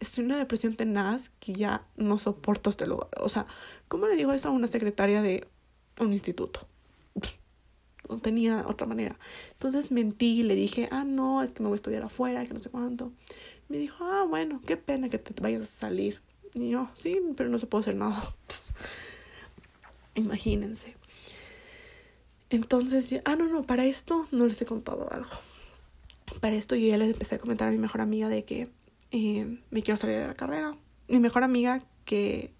[0.00, 3.10] estoy en una depresión tenaz que ya no soporto este lugar.
[3.20, 3.46] O sea,
[3.88, 5.46] ¿cómo le digo eso a una secretaria de
[6.00, 6.66] un instituto?
[8.08, 9.16] No tenía otra manera.
[9.52, 12.52] Entonces mentí y le dije, ah, no, es que me voy a estudiar afuera, que
[12.52, 13.12] no sé cuánto.
[13.68, 16.20] Me dijo, ah, bueno, qué pena que te vayas a salir.
[16.52, 18.20] Y yo, sí, pero no se puede hacer nada.
[20.14, 20.96] Imagínense.
[22.52, 25.30] Entonces, ah, no, no, para esto no les he contado algo.
[26.42, 28.68] Para esto yo ya les empecé a comentar a mi mejor amiga de que
[29.10, 30.76] eh, me quiero salir de la carrera.
[31.08, 32.52] Mi mejor amiga, que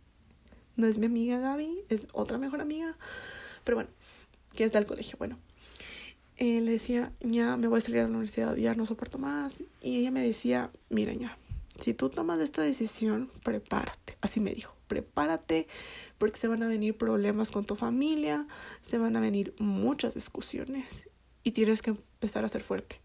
[0.77, 2.97] no es mi amiga Gaby, es otra mejor amiga,
[3.65, 3.91] pero bueno,
[4.55, 5.19] que es del colegio.
[5.19, 5.39] Bueno,
[6.39, 9.63] eh, le decía, ya me voy a salir de la universidad, ya no soporto más.
[9.83, 11.37] Y ella me decía, mira, ya,
[11.81, 14.17] si tú tomas esta decisión, prepárate.
[14.21, 15.67] Así me dijo, prepárate
[16.19, 18.47] porque se van a venir problemas con tu familia,
[18.83, 21.09] se van a venir muchas discusiones
[21.43, 23.01] y tienes que empezar a ser fuerte.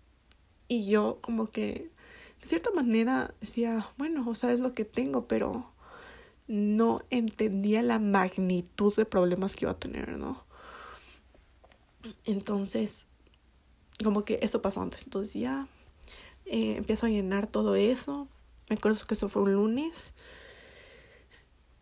[0.68, 1.92] Y yo como que
[2.42, 5.72] de cierta manera decía, bueno, o sea, es lo que tengo, pero
[6.48, 10.46] no entendía la magnitud de problemas que iba a tener, ¿no?
[12.26, 13.06] Entonces,
[14.04, 15.04] como que eso pasó antes.
[15.04, 15.68] Entonces ya
[16.46, 18.28] eh, empiezo a llenar todo eso.
[18.70, 20.14] Me acuerdo que eso fue un lunes.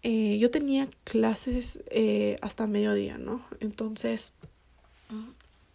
[0.04, 3.44] Eh, yo tenía clases eh, hasta mediodía, ¿no?
[3.60, 4.34] Entonces,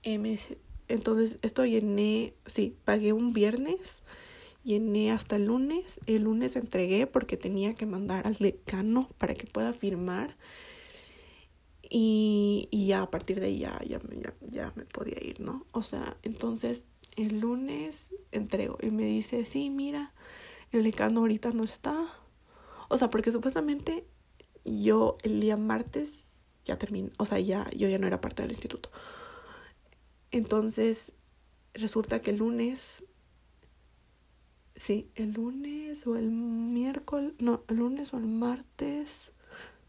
[0.05, 0.39] eh,
[0.87, 4.03] entonces esto llené, sí, pagué un viernes,
[4.63, 9.49] llené hasta el lunes, el lunes entregué porque tenía que mandar al decano para que
[9.49, 10.37] pueda firmar
[11.89, 15.67] y, y ya a partir de ahí ya, ya, ya, ya me podía ir, ¿no?
[15.73, 16.85] O sea, entonces
[17.17, 20.13] el lunes entrego y me dice, sí, mira,
[20.73, 22.07] el decano ahorita no está.
[22.89, 24.05] O sea, porque supuestamente
[24.65, 26.31] yo el día martes
[26.65, 28.91] ya terminé, o sea, ya yo ya no era parte del instituto.
[30.31, 31.13] Entonces,
[31.75, 33.05] resulta que el lunes,
[34.77, 39.33] sí, el lunes o el miércoles, no, el lunes o el martes,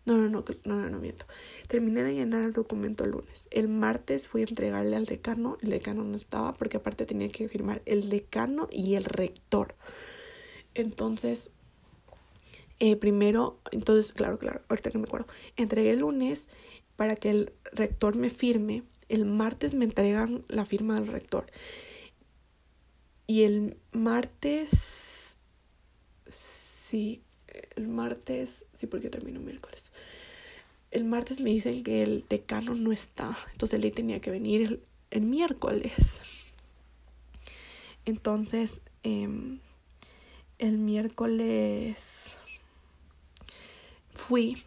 [0.05, 1.25] no, no, no, no, no, no miento.
[1.67, 3.47] Terminé de llenar el documento el lunes.
[3.51, 7.47] El martes fui a entregarle al decano, el decano no estaba porque aparte tenía que
[7.47, 9.75] firmar el decano y el rector.
[10.73, 11.51] Entonces,
[12.79, 16.47] eh, primero, entonces, claro, claro, ahorita que me acuerdo, entregué el lunes
[16.95, 18.83] para que el rector me firme.
[19.07, 21.45] El martes me entregan la firma del rector.
[23.27, 25.37] Y el martes,
[26.29, 27.21] sí,
[27.75, 29.91] el martes, sí, porque termino miércoles.
[30.89, 34.83] El martes me dicen que el decano no está, entonces él tenía que venir el,
[35.11, 36.21] el miércoles.
[38.05, 39.59] Entonces, eh,
[40.61, 42.33] el miércoles
[44.13, 44.63] fui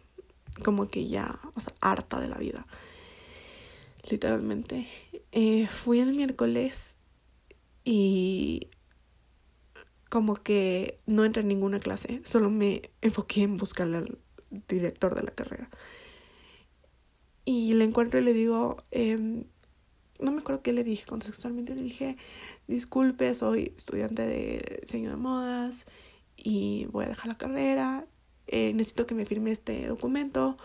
[0.63, 2.67] como que ya, o sea, harta de la vida.
[4.09, 4.87] Literalmente.
[5.31, 6.97] Eh, fui el miércoles
[7.83, 8.67] y
[10.09, 14.17] como que no entré en ninguna clase, solo me enfoqué en buscar al
[14.67, 15.69] director de la carrera.
[17.45, 19.45] Y le encuentro y le digo, em,
[20.19, 22.17] no me acuerdo qué le dije contextualmente, le dije,
[22.67, 25.85] disculpe, soy estudiante de diseño de modas
[26.35, 28.07] y voy a dejar la carrera
[28.47, 30.57] eh, necesito que me firme este documento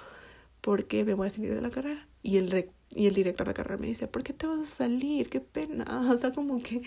[0.61, 2.07] porque me voy a salir de la carrera.
[2.23, 4.67] Y el, y el director de la carrera me dice, ¿por qué te vas a
[4.67, 5.31] salir?
[5.31, 5.85] Qué pena.
[6.13, 6.83] O sea, como que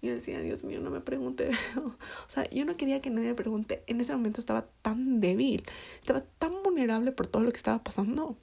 [0.00, 1.50] yo decía, Dios mío, no me pregunte.
[1.76, 3.82] o sea, yo no quería que nadie me pregunte.
[3.86, 5.62] En ese momento estaba tan débil,
[6.00, 8.36] estaba tan vulnerable por todo lo que estaba pasando,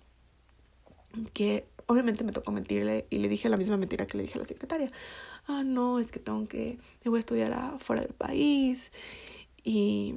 [1.34, 4.41] que obviamente me tocó mentirle y le dije la misma mentira que le dije a
[4.41, 4.91] la secretaria.
[5.47, 8.91] Ah, no, es que tengo que, me voy a estudiar afuera del país.
[9.63, 10.13] Y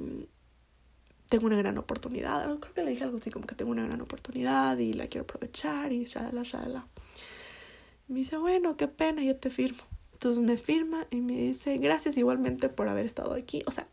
[1.29, 2.43] tengo una gran oportunidad.
[2.59, 5.23] Creo que le dije algo así como que tengo una gran oportunidad y la quiero
[5.23, 6.87] aprovechar y shala, shala.
[8.07, 9.83] Me dice, bueno, qué pena, yo te firmo.
[10.13, 13.63] Entonces me firma y me dice, gracias igualmente por haber estado aquí.
[13.67, 13.87] O sea,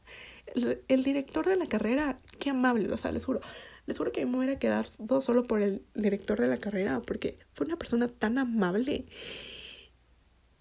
[0.89, 3.41] el, director de la carrera, qué amable, o sea, les juro.
[3.87, 7.67] Les juro que me hubiera quedado solo por el director de la carrera, porque fue
[7.67, 9.07] una persona tan amable.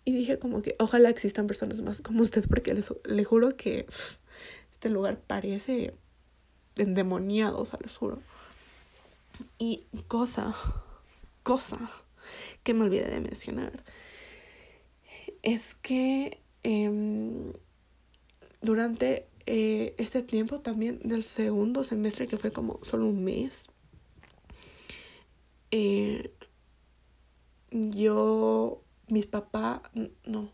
[0.04, 3.88] Y dije como que ojalá existan personas más como usted, porque les, le juro que
[4.72, 5.96] este lugar parece
[6.78, 8.22] endemoniado, o sea, les juro.
[9.58, 10.56] Y cosa,
[11.44, 11.92] cosa
[12.64, 13.84] que me olvidé de mencionar,
[15.42, 17.54] es que em,
[18.62, 23.70] durante eh, este tiempo también del segundo semestre, que fue como solo un mes,
[25.72, 26.32] eh,
[27.72, 29.82] yo, mis papás,
[30.26, 30.50] no,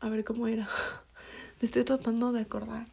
[0.00, 0.68] a ver cómo era,
[1.60, 2.86] me estoy tratando de acordar.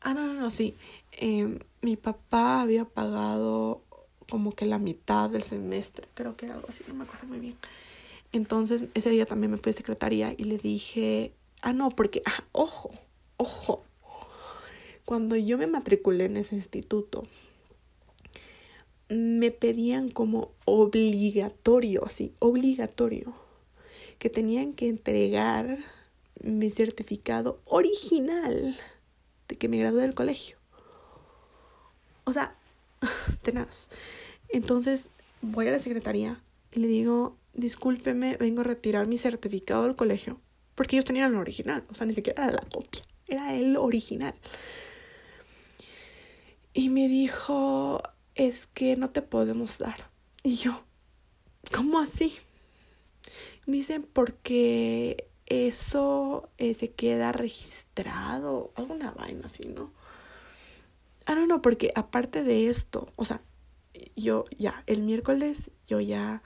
[0.00, 0.74] Ah, no, no, no, sí.
[1.12, 3.82] Em, mi papá había pagado
[4.28, 7.38] como que la mitad del semestre, creo que era algo así, no me acuerdo muy
[7.38, 7.56] bien.
[8.32, 12.44] Entonces ese día también me fui a secretaría y le dije, ah, no, porque, ah,
[12.52, 12.90] ojo,
[13.36, 13.84] ojo,
[15.04, 17.24] cuando yo me matriculé en ese instituto,
[19.08, 23.34] me pedían como obligatorio, así, obligatorio,
[24.18, 25.78] que tenían que entregar
[26.42, 28.76] mi certificado original
[29.48, 30.56] de que me gradué del colegio.
[32.24, 32.56] O sea,
[33.42, 33.88] tenaz.
[34.48, 35.08] Entonces
[35.40, 36.42] voy a la secretaría
[36.72, 40.40] y le digo, discúlpeme, vengo a retirar mi certificado del colegio.
[40.74, 44.34] Porque ellos tenían el original, o sea, ni siquiera era la copia, era el original.
[46.74, 48.02] Y me dijo,
[48.34, 50.10] es que no te podemos dar.
[50.42, 50.84] Y yo,
[51.70, 52.34] ¿cómo así?
[53.66, 59.92] Me dicen, porque eso eh, se queda registrado, alguna vaina así, ¿no?
[61.26, 63.42] Ah, no, no, porque aparte de esto, o sea,
[64.16, 66.42] yo ya, el miércoles, yo ya,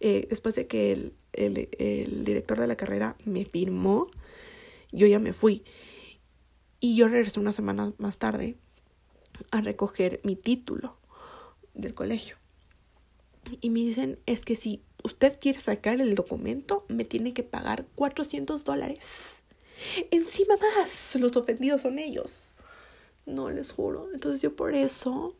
[0.00, 4.08] eh, después de que el, el, el director de la carrera me firmó,
[4.90, 5.62] yo ya me fui.
[6.80, 8.58] Y yo regresé una semana más tarde
[9.50, 10.96] a recoger mi título
[11.74, 12.36] del colegio.
[13.60, 17.86] Y me dicen, es que si usted quiere sacar el documento, me tiene que pagar
[17.94, 19.42] 400 dólares.
[20.10, 22.54] Encima más, los ofendidos son ellos.
[23.26, 24.08] No les juro.
[24.12, 25.36] Entonces yo por eso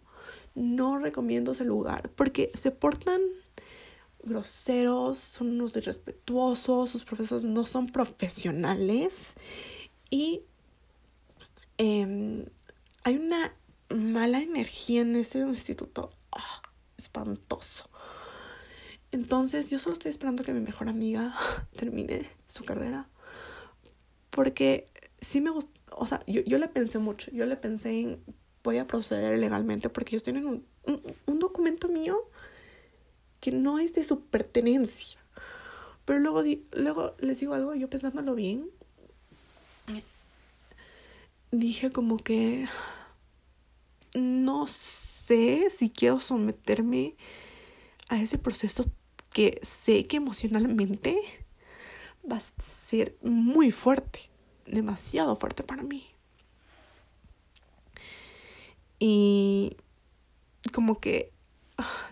[0.55, 3.20] no recomiendo ese lugar, porque se portan
[4.22, 9.34] groseros, son unos irrespetuosos, sus profesores no son profesionales
[10.11, 10.42] y
[11.78, 12.44] em,
[13.05, 13.55] hay una
[13.91, 16.12] mala energía en ese instituto.
[16.32, 16.62] Ah,
[16.97, 17.89] espantoso.
[19.12, 21.34] Entonces yo solo estoy esperando que mi mejor amiga
[21.76, 23.09] termine su carrera.
[24.30, 24.89] Porque
[25.20, 28.22] sí me gusta, o sea, yo, yo le pensé mucho, yo le pensé en
[28.62, 32.28] voy a proceder legalmente porque ellos tienen un, un, un documento mío
[33.41, 35.20] que no es de su pertenencia.
[36.05, 38.70] Pero luego, luego les digo algo, yo pensándolo bien,
[41.51, 42.66] dije como que
[44.18, 47.16] no sé si quiero someterme
[48.08, 48.84] a ese proceso
[49.32, 51.20] que sé que emocionalmente
[52.30, 54.30] va a ser muy fuerte,
[54.66, 56.06] demasiado fuerte para mí.
[58.98, 59.76] Y
[60.72, 61.32] como que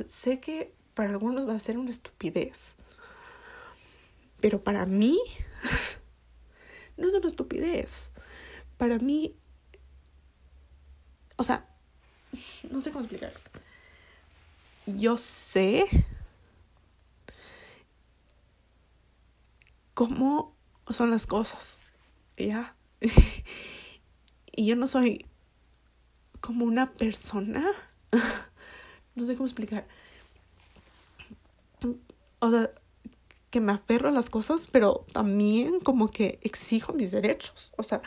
[0.06, 2.76] sé que para algunos va a ser una estupidez,
[4.40, 5.18] pero para mí
[6.96, 8.10] no es una estupidez.
[8.76, 9.34] Para mí,
[11.36, 11.66] o sea,
[12.70, 13.42] no sé cómo explicarles.
[14.86, 15.84] Yo sé
[19.94, 20.54] cómo
[20.90, 21.80] son las cosas,
[22.36, 22.76] ¿ya?
[24.52, 25.26] y yo no soy
[26.40, 27.66] como una persona,
[29.14, 29.86] no sé cómo explicar.
[32.38, 32.70] O sea,
[33.50, 37.72] que me aferro a las cosas, pero también como que exijo mis derechos.
[37.76, 38.02] O sea,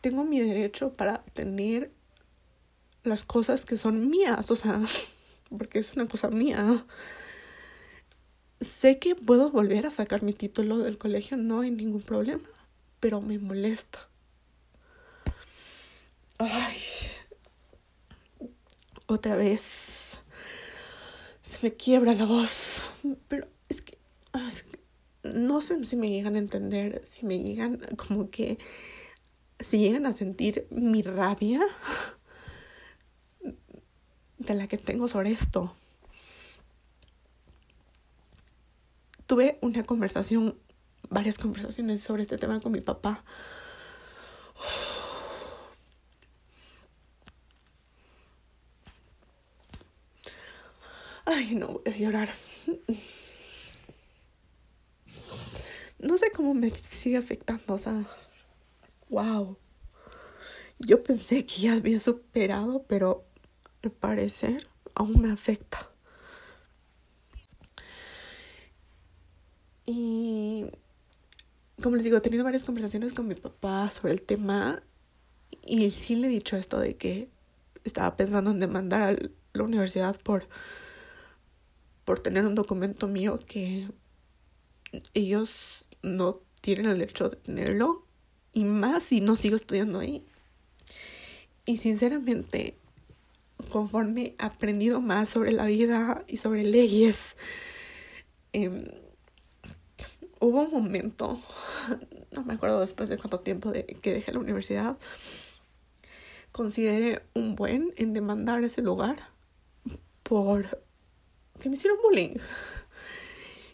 [0.00, 1.92] tengo mi derecho para tener
[3.06, 4.80] las cosas que son mías, o sea,
[5.56, 6.84] porque es una cosa mía.
[8.60, 12.48] Sé que puedo volver a sacar mi título del colegio, no hay ningún problema,
[13.00, 14.08] pero me molesta.
[16.38, 16.78] Ay,
[19.06, 20.20] otra vez
[21.42, 22.82] se me quiebra la voz,
[23.28, 23.98] pero es que,
[24.32, 24.76] que
[25.34, 28.58] no sé si me llegan a entender, si me llegan como que,
[29.60, 31.62] si llegan a sentir mi rabia
[34.46, 35.74] de la que tengo sobre esto.
[39.26, 40.56] Tuve una conversación,
[41.10, 43.24] varias conversaciones sobre este tema con mi papá.
[51.24, 52.32] Ay, no voy a llorar.
[55.98, 58.04] No sé cómo me sigue afectando, o sea,
[59.08, 59.58] wow.
[60.78, 63.24] Yo pensé que ya había superado, pero
[63.86, 65.90] al parecer aún me afecta.
[69.84, 70.66] Y
[71.80, 74.82] como les digo, he tenido varias conversaciones con mi papá sobre el tema
[75.64, 77.28] y sí le he dicho esto de que
[77.84, 79.16] estaba pensando en demandar a
[79.52, 80.48] la universidad por,
[82.04, 83.88] por tener un documento mío que
[85.14, 88.06] ellos no tienen el derecho de tenerlo
[88.52, 90.24] y más si no sigo estudiando ahí.
[91.64, 92.78] Y sinceramente,
[93.70, 97.36] conforme he aprendido más sobre la vida y sobre leyes,
[98.52, 98.92] eh,
[100.40, 101.38] hubo un momento,
[102.32, 104.98] no me acuerdo después de cuánto tiempo de que dejé la universidad,
[106.52, 109.16] consideré un buen en demandar ese lugar
[110.22, 110.82] por
[111.60, 112.36] que me hicieron bullying.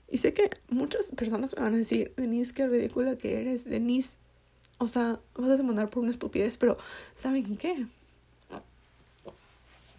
[0.09, 4.19] Y sé que muchas personas me van a decir, Denise, qué ridícula que eres, Denise.
[4.79, 6.77] O sea, vas a demandar por una estupidez, pero
[7.15, 7.87] ¿saben qué?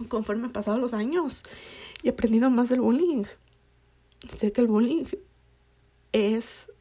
[0.08, 1.44] Conforme han pasado los años
[2.02, 3.24] y he aprendido más del bullying,
[4.36, 5.06] sé que el bullying
[6.12, 6.72] es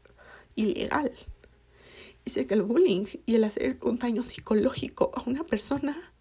[0.55, 1.13] ilegal.
[2.25, 6.13] Y sé que el bullying y el hacer un daño psicológico a una persona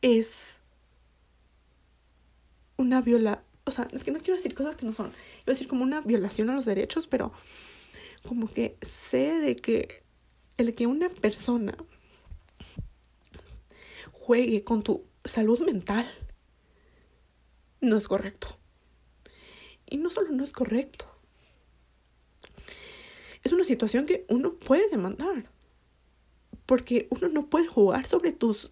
[0.00, 0.60] es
[2.76, 5.50] una viola, o sea, es que no quiero decir cosas que no son, iba a
[5.52, 7.32] decir como una violación a los derechos, pero
[8.26, 10.02] como que sé de que
[10.56, 11.76] el que una persona
[14.22, 16.06] juegue con tu salud mental
[17.80, 18.56] no es correcto.
[19.90, 21.06] Y no solo no es correcto,
[23.42, 25.50] es una situación que uno puede demandar.
[26.66, 28.70] Porque uno no puede jugar sobre tus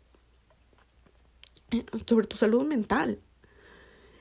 [2.07, 3.21] sobre tu salud mental.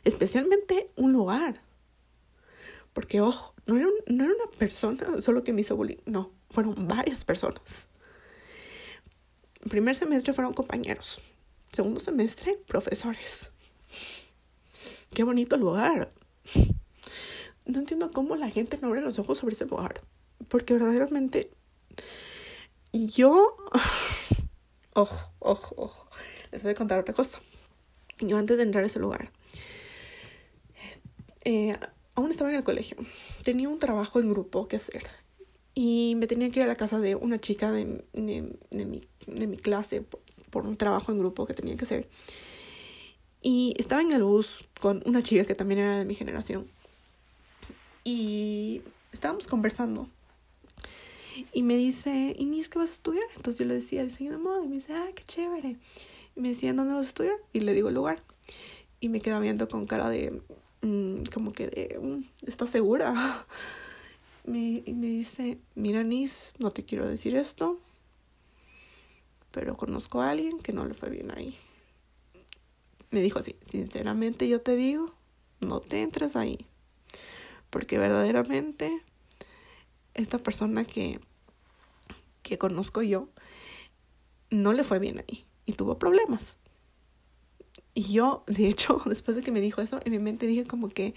[0.03, 1.61] Especialmente un lugar.
[2.93, 6.01] Porque, ojo, no era, no era una persona solo que me hizo bullying.
[6.05, 7.87] No, fueron varias personas.
[9.67, 11.21] Primer semestre fueron compañeros.
[11.71, 13.51] Segundo semestre, profesores.
[15.11, 16.09] Qué bonito lugar.
[17.65, 20.01] No entiendo cómo la gente no abre los ojos sobre ese lugar.
[20.47, 21.51] Porque verdaderamente
[22.91, 23.55] yo...
[24.93, 26.09] Ojo, ojo, ojo.
[26.51, 27.39] Les voy a contar otra cosa.
[28.19, 29.31] Yo antes de entrar a ese lugar,
[31.45, 31.77] eh,
[32.15, 32.97] aún estaba en el colegio.
[33.43, 35.03] Tenía un trabajo en grupo que hacer.
[35.81, 39.47] Y me tenía que ir a la casa de una chica de, de, mi, de
[39.47, 40.19] mi, clase por,
[40.49, 42.09] por, un trabajo en grupo que tenía que hacer.
[43.41, 46.69] Y estaba en el bus con una chica que también era de mi generación.
[48.03, 48.81] Y
[49.13, 50.09] estábamos conversando.
[51.53, 53.23] Y me dice, Inés, ¿qué vas a estudiar?
[53.37, 54.61] Entonces yo le decía diseño de moda.
[54.65, 55.77] Y me dice, ah, qué chévere.
[56.35, 57.37] Y me decía, ¿dónde vas a estudiar?
[57.53, 58.21] Y le digo el lugar.
[58.99, 60.41] Y me queda viendo con cara de,
[60.81, 63.45] mmm, como que de, mmm, ¿estás segura?
[64.49, 67.79] me, me dice, mira, Nis, no te quiero decir esto,
[69.51, 71.55] pero conozco a alguien que no le fue bien ahí.
[73.11, 75.13] Me dijo así, sinceramente yo te digo,
[75.59, 76.57] no te entres ahí.
[77.69, 79.03] Porque verdaderamente
[80.13, 81.19] esta persona que,
[82.43, 83.29] que conozco yo
[84.49, 86.57] no le fue bien ahí y tuvo problemas.
[87.93, 90.89] Y yo, de hecho, después de que me dijo eso, en mi mente dije como
[90.89, 91.13] que,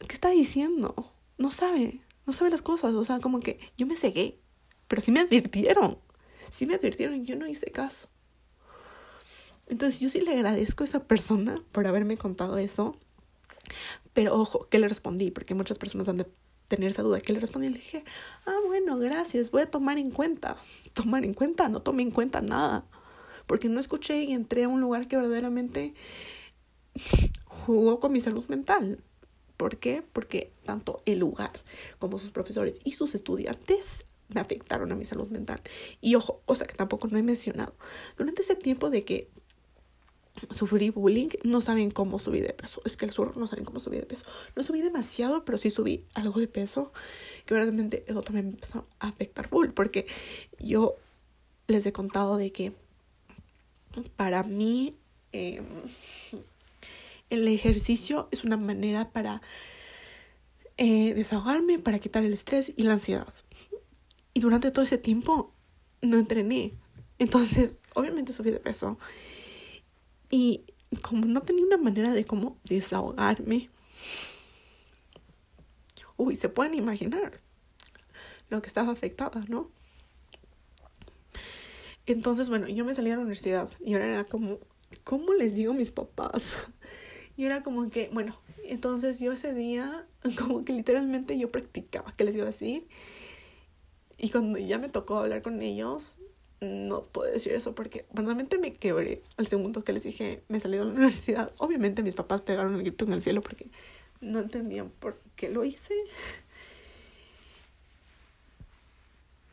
[0.00, 0.94] ¿qué está diciendo?
[1.38, 2.94] No sabe, no sabe las cosas.
[2.94, 4.40] O sea, como que yo me cegué,
[4.88, 5.98] pero sí me advirtieron.
[6.50, 8.08] Sí me advirtieron y yo no hice caso.
[9.66, 12.96] Entonces yo sí le agradezco a esa persona por haberme contado eso.
[14.12, 15.30] Pero ojo, ¿qué le respondí?
[15.30, 16.26] Porque muchas personas han de
[16.68, 17.20] tener esa duda.
[17.20, 17.68] ¿Qué le respondí?
[17.68, 18.04] Le dije,
[18.46, 20.56] ah, bueno, gracias, voy a tomar en cuenta.
[20.94, 22.86] Tomar en cuenta, no tomé en cuenta nada
[23.48, 25.94] porque no escuché y entré a un lugar que verdaderamente
[27.46, 29.02] jugó con mi salud mental.
[29.58, 30.02] ¿Por qué?
[30.12, 31.50] Porque tanto el lugar
[31.98, 35.60] como sus profesores y sus estudiantes me afectaron a mi salud mental.
[36.00, 37.74] Y ojo, cosa que tampoco no he mencionado.
[38.16, 39.28] Durante ese tiempo de que
[40.50, 42.80] sufrí bullying, no saben cómo subí de peso.
[42.84, 44.24] Es que el sur no saben cómo subí de peso.
[44.54, 46.92] No subí demasiado, pero sí subí algo de peso.
[47.44, 49.70] Que verdaderamente eso también me empezó a afectar full.
[49.70, 50.06] Porque
[50.60, 50.94] yo
[51.66, 52.74] les he contado de que
[54.14, 54.94] para mí
[55.32, 55.62] eh,
[57.30, 59.42] el ejercicio es una manera para
[60.76, 63.32] eh, desahogarme, para quitar el estrés y la ansiedad.
[64.34, 65.52] Y durante todo ese tiempo
[66.00, 66.74] no entrené.
[67.18, 68.98] Entonces, obviamente subí de peso.
[70.30, 70.64] Y
[71.02, 73.70] como no tenía una manera de cómo desahogarme,
[76.16, 77.40] uy, se pueden imaginar
[78.48, 79.70] lo que estaba afectada, ¿no?
[82.06, 84.58] Entonces, bueno, yo me salí a la universidad y ahora era como,
[85.04, 86.56] ¿cómo les digo a mis papás?
[87.38, 90.04] Y era como que, bueno, entonces yo ese día,
[90.38, 92.88] como que literalmente yo practicaba qué les iba a decir.
[94.18, 96.16] Y cuando ya me tocó hablar con ellos,
[96.60, 100.78] no puedo decir eso porque realmente me quebré al segundo que les dije, me salí
[100.78, 101.52] de la universidad.
[101.58, 103.70] Obviamente mis papás pegaron el grito en el cielo porque
[104.20, 105.94] no entendían por qué lo hice.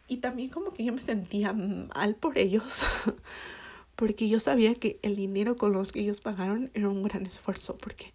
[0.08, 2.84] Y también como que yo me sentía mal por ellos,
[3.96, 7.76] porque yo sabía que el dinero con los que ellos pagaron era un gran esfuerzo,
[7.76, 8.14] porque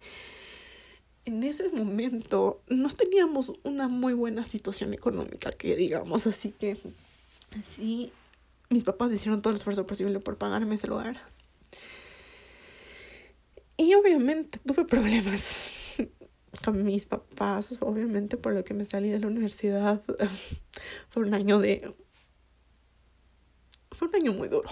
[1.25, 6.77] en ese momento no teníamos una muy buena situación económica, que digamos, así que
[7.75, 8.11] sí,
[8.69, 11.21] mis papás hicieron todo el esfuerzo posible por pagarme ese lugar.
[13.77, 15.95] Y obviamente tuve problemas
[16.63, 20.03] con mis papás, obviamente por lo que me salí de la universidad.
[21.09, 21.93] Fue un año de...
[23.91, 24.69] Fue un año muy duro.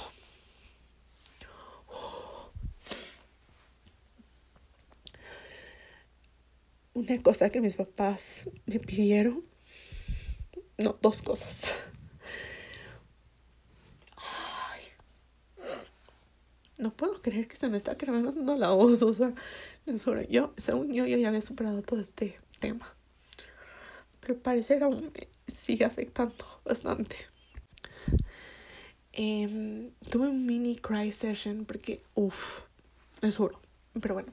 [6.99, 9.43] Una cosa que mis papás me pidieron.
[10.77, 11.71] No, dos cosas.
[14.15, 14.81] Ay.
[16.77, 19.33] No puedo creer que se me está grabando la voz, o sea,
[20.29, 22.93] yo, según yo, ya había superado todo este tema.
[24.19, 27.15] Pero al parecer aún me sigue afectando bastante.
[29.13, 32.61] Eh, tuve un mini cry session porque, uff,
[33.21, 33.59] es juro.
[33.99, 34.31] Pero bueno,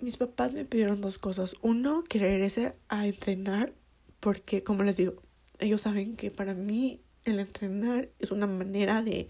[0.00, 1.56] mis papás me pidieron dos cosas.
[1.62, 3.72] Uno, que regrese a entrenar
[4.20, 5.22] porque, como les digo,
[5.58, 9.28] ellos saben que para mí el entrenar es una manera de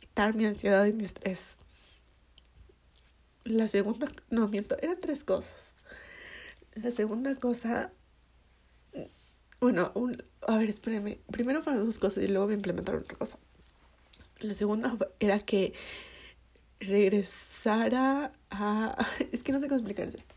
[0.00, 1.56] quitar mi ansiedad y mi estrés.
[3.44, 5.74] La segunda, no miento, eran tres cosas.
[6.74, 7.92] La segunda cosa,
[9.60, 11.20] bueno, un, a ver, espérenme.
[11.30, 13.38] Primero fueron dos cosas y luego me implementaron otra cosa.
[14.40, 15.72] La segunda era que
[16.80, 18.96] regresara a...
[19.32, 20.34] Es que no sé cómo explicarles esto.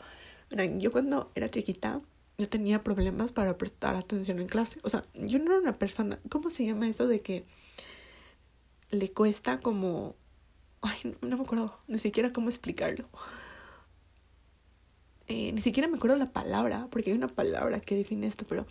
[0.77, 2.01] yo cuando era chiquita,
[2.37, 4.79] yo tenía problemas para prestar atención en clase.
[4.83, 6.19] O sea, yo no era una persona...
[6.29, 7.45] ¿Cómo se llama eso de que
[8.89, 10.15] le cuesta como...
[10.81, 13.09] Ay, no, me acuerdo ni siquiera cómo explicarlo.
[15.27, 18.67] Eh, ni siquiera me acuerdo la palabra, porque hay una palabra que define esto, pero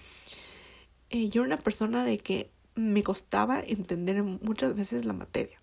[1.11, 5.59] eh, yo era una persona de que me costaba entender muchas veces la materia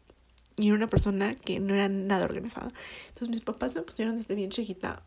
[0.57, 2.71] y era una persona que no era nada organizada.
[3.07, 5.03] Entonces mis papás me pusieron desde bien chiquita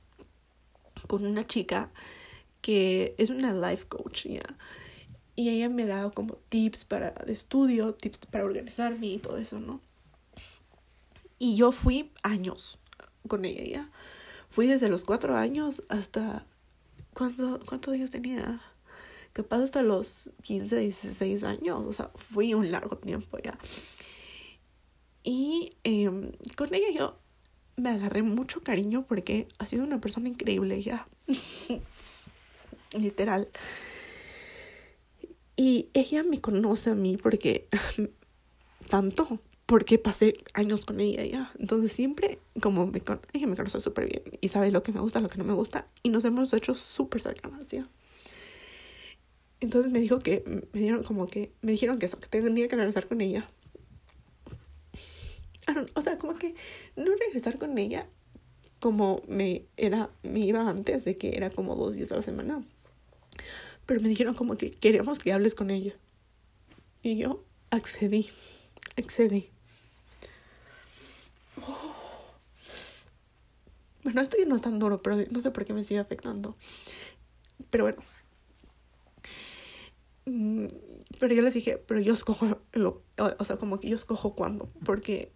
[1.06, 1.90] con una chica
[2.60, 4.42] que es una life coach, ¿ya?
[5.36, 9.36] Y ella me ha dado como tips para de estudio, tips para organizarme y todo
[9.36, 9.80] eso, ¿no?
[11.38, 12.78] Y yo fui años
[13.28, 13.90] con ella, ¿ya?
[14.48, 16.46] Fui desde los cuatro años hasta...
[17.12, 18.60] ¿Cuánto, cuántos años tenía?
[19.32, 21.82] Capaz hasta los 15, 16 años.
[21.86, 23.58] O sea, fui un largo tiempo, ¿ya?
[25.24, 27.18] Y em, con ella yo
[27.76, 31.06] me agarré mucho cariño porque ha sido una persona increíble ya.
[32.92, 33.48] Literal.
[35.56, 37.68] Y ella me conoce a mí porque
[38.90, 41.52] tanto, porque pasé años con ella ya.
[41.58, 43.02] Entonces siempre, como me
[43.32, 45.54] ella me conoce súper bien y sabe lo que me gusta, lo que no me
[45.54, 45.88] gusta.
[46.02, 47.88] Y nos hemos hecho súper cercanas ya.
[49.60, 50.44] Entonces me dijo que,
[50.74, 53.48] me dieron como que, me dijeron que eso, que tenía que regresar con ella
[55.94, 56.54] o sea, como que
[56.96, 58.08] no regresar con ella
[58.80, 62.62] como me era, me iba antes de que era como dos días a la semana.
[63.86, 65.94] Pero me dijeron como que queremos que hables con ella.
[67.02, 68.28] Y yo accedí,
[68.96, 69.48] accedí.
[74.02, 76.54] Bueno, esto ya no es tan duro, pero no sé por qué me sigue afectando.
[77.70, 78.02] Pero bueno.
[80.26, 80.66] Mm,
[81.18, 84.70] pero yo les dije, pero yo escojo, lo, o sea, como que yo escojo cuándo,
[84.84, 85.32] porque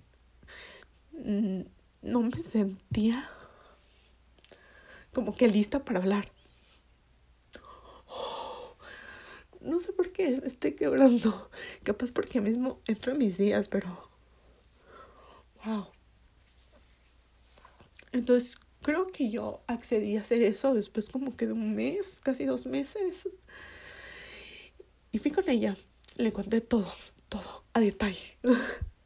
[2.02, 3.28] no me sentía
[5.12, 6.30] como que lista para hablar.
[9.60, 11.50] No sé por qué me estoy quebrando.
[11.82, 14.08] Capaz porque mismo entro en mis días, pero.
[15.64, 15.88] Wow.
[18.12, 22.44] Entonces creo que yo accedí a hacer eso después como que de un mes, casi
[22.44, 23.28] dos meses.
[25.10, 25.76] Y fui con ella.
[26.16, 26.92] Le conté todo,
[27.28, 28.38] todo, a detalle.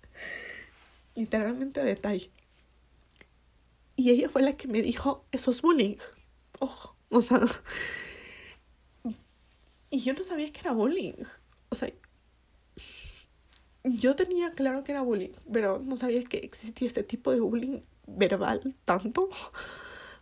[1.14, 2.30] literalmente a detalle.
[3.96, 5.96] Y ella fue la que me dijo, eso es bullying.
[6.58, 7.40] Ojo, o sea.
[9.90, 11.24] Y yo no sabía que era bullying.
[11.68, 11.92] O sea,
[13.84, 17.80] yo tenía claro que era bullying, pero no sabía que existía este tipo de bullying
[18.06, 19.28] verbal tanto.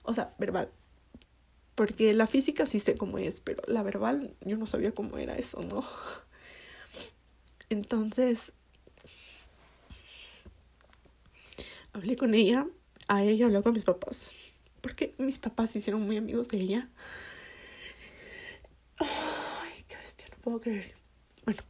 [0.02, 0.70] O sea, verbal.
[1.74, 5.36] Porque la física sí sé cómo es, pero la verbal yo no sabía cómo era
[5.36, 5.84] eso, ¿no?
[7.68, 8.52] Entonces,
[11.92, 12.66] hablé con ella,
[13.08, 14.32] a ella habló con mis papás,
[14.80, 16.88] porque mis papás se hicieron muy amigos de ella.
[18.98, 20.94] Ay, qué bestia, no puedo creer.
[21.44, 21.62] Bueno.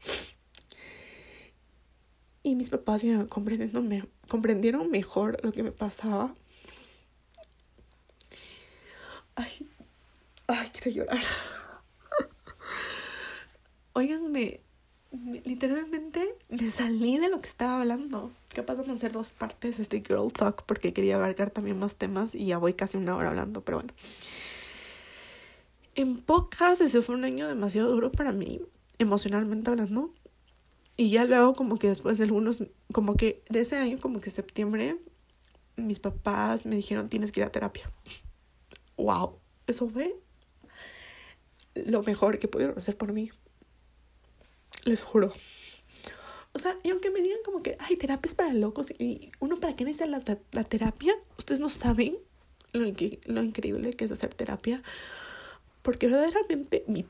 [2.42, 6.34] Y mis papás ya comprendiéndome, comprendieron mejor lo que me pasaba.
[9.34, 9.68] Ay,
[10.46, 11.22] ay, quiero llorar.
[13.92, 14.60] Óiganme,
[15.12, 18.30] literalmente me salí de lo que estaba hablando.
[18.54, 22.34] Capaz de hacer dos partes de este Girl Talk porque quería abarcar también más temas
[22.34, 23.92] y ya voy casi una hora hablando, pero bueno.
[25.96, 28.60] En pocas, ese fue un año demasiado duro para mí,
[28.98, 30.14] emocionalmente hablando.
[30.96, 34.30] Y ya luego, como que después de algunos, como que de ese año, como que
[34.30, 34.98] septiembre,
[35.76, 37.90] mis papás me dijeron: tienes que ir a terapia.
[38.96, 39.38] ¡Wow!
[39.66, 40.14] Eso fue
[41.74, 43.30] lo mejor que pudieron hacer por mí
[44.84, 45.32] les juro.
[46.52, 49.60] O sea, y aunque me digan como que, ay, terapia es para locos y uno
[49.60, 52.18] para qué necesita la, la terapia, ustedes no saben
[52.72, 54.82] lo, increíble que es hacer terapia,
[55.82, 57.06] porque verdaderamente mi,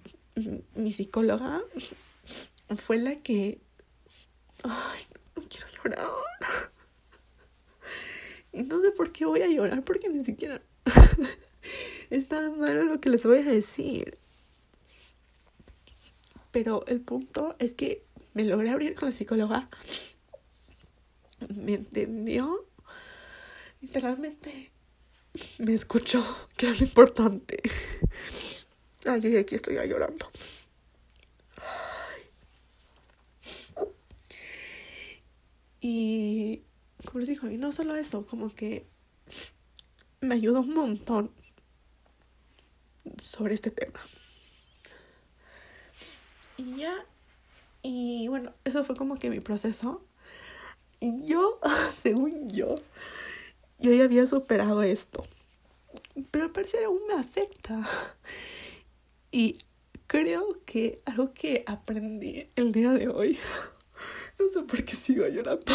[0.74, 1.62] mi psicóloga
[2.76, 3.60] fue la que...
[4.62, 5.02] Ay,
[5.36, 6.10] no quiero llorar.
[8.52, 10.60] Y no sé por qué voy a llorar, porque ni siquiera
[12.10, 14.18] es tan malo lo que les voy a decir.
[16.50, 19.68] Pero el punto es que me logré abrir con la psicóloga.
[21.48, 22.66] Me entendió.
[23.80, 24.70] Literalmente
[25.58, 26.24] me escuchó,
[26.56, 27.60] que era lo importante.
[29.06, 30.30] Ay, ay, aquí estoy llorando.
[35.80, 36.62] Y
[37.06, 38.86] como les digo, y no solo eso, como que
[40.20, 41.30] me ayudó un montón
[43.18, 44.00] sobre este tema.
[46.60, 46.94] Y ya,
[47.82, 50.04] y bueno, eso fue como que mi proceso.
[51.00, 51.58] Y yo,
[52.02, 52.76] según yo,
[53.78, 55.24] yo ya había superado esto.
[56.30, 57.80] Pero al parecer aún me afecta.
[59.32, 59.56] Y
[60.06, 63.38] creo que algo que aprendí el día de hoy,
[64.38, 65.72] no sé por qué sigo llorando.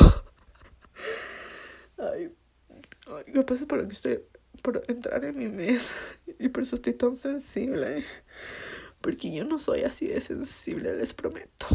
[1.98, 2.32] Ay,
[3.08, 4.20] ay me pasa por lo que estoy
[4.62, 5.96] por entrar en mi mes
[6.38, 8.06] y por eso estoy tan sensible.
[9.06, 11.68] Porque yo no soy así de sensible, les prometo.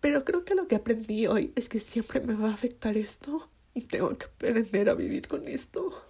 [0.00, 3.48] Pero creo que lo que aprendí hoy es que siempre me va a afectar esto
[3.72, 6.04] y tengo que aprender a vivir con esto.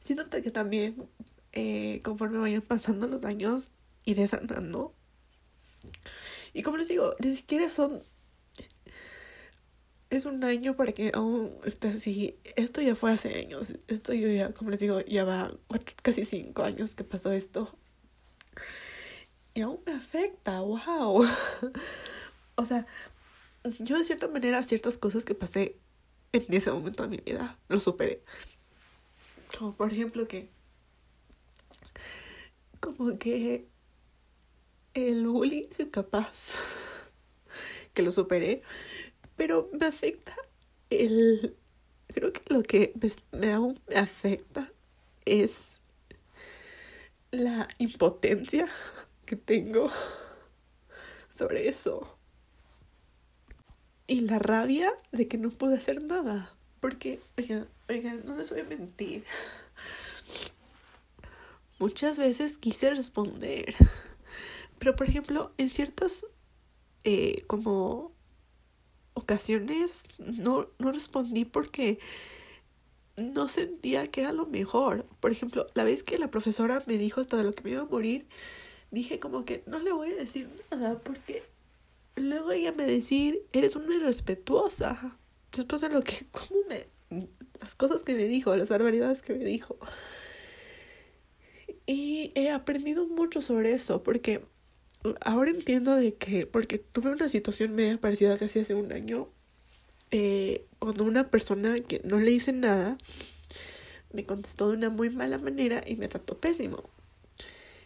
[0.00, 1.08] Siento que también
[1.52, 3.70] eh, conforme vayan pasando los años
[4.04, 4.92] iré sanando.
[6.52, 8.02] Y como les digo, ni siquiera son
[10.16, 12.38] es un año para que aún esté así.
[12.56, 13.74] Esto ya fue hace años.
[13.88, 15.56] Esto yo ya, como les digo, ya va
[16.02, 17.76] casi cinco años que pasó esto.
[19.54, 21.24] Y aún me afecta, wow.
[22.56, 22.86] o sea,
[23.78, 25.78] yo de cierta manera ciertas cosas que pasé
[26.32, 28.22] en ese momento de mi vida lo superé.
[29.56, 30.50] Como por ejemplo que...
[32.80, 33.68] Como que
[34.92, 36.58] el bullying capaz
[37.94, 38.62] que lo superé
[39.36, 40.34] pero me afecta
[40.90, 41.56] el...
[42.08, 42.92] Creo que lo que
[43.32, 44.70] me, aún me afecta
[45.24, 45.64] es
[47.30, 48.68] la impotencia
[49.26, 49.90] que tengo
[51.28, 52.16] sobre eso.
[54.06, 56.54] Y la rabia de que no pude hacer nada.
[56.78, 59.24] Porque, oigan, oigan, no les voy a mentir.
[61.78, 63.74] Muchas veces quise responder.
[64.78, 66.26] Pero, por ejemplo, en ciertas
[67.04, 68.12] eh, como
[69.14, 71.98] ocasiones no, no respondí porque
[73.16, 75.06] no sentía que era lo mejor.
[75.20, 77.82] Por ejemplo, la vez que la profesora me dijo hasta de lo que me iba
[77.82, 78.26] a morir,
[78.90, 81.44] dije como que no le voy a decir nada porque
[82.16, 85.16] luego ella me decir, eres una irrespetuosa.
[85.52, 86.88] Después de lo que, como me,
[87.60, 89.78] las cosas que me dijo, las barbaridades que me dijo.
[91.86, 94.44] Y he aprendido mucho sobre eso porque
[95.20, 99.28] ahora entiendo de que, porque tuve una situación media parecida casi hace un año,
[100.10, 102.96] eh, cuando una persona que no le hice nada
[104.12, 106.84] me contestó de una muy mala manera y me trató pésimo.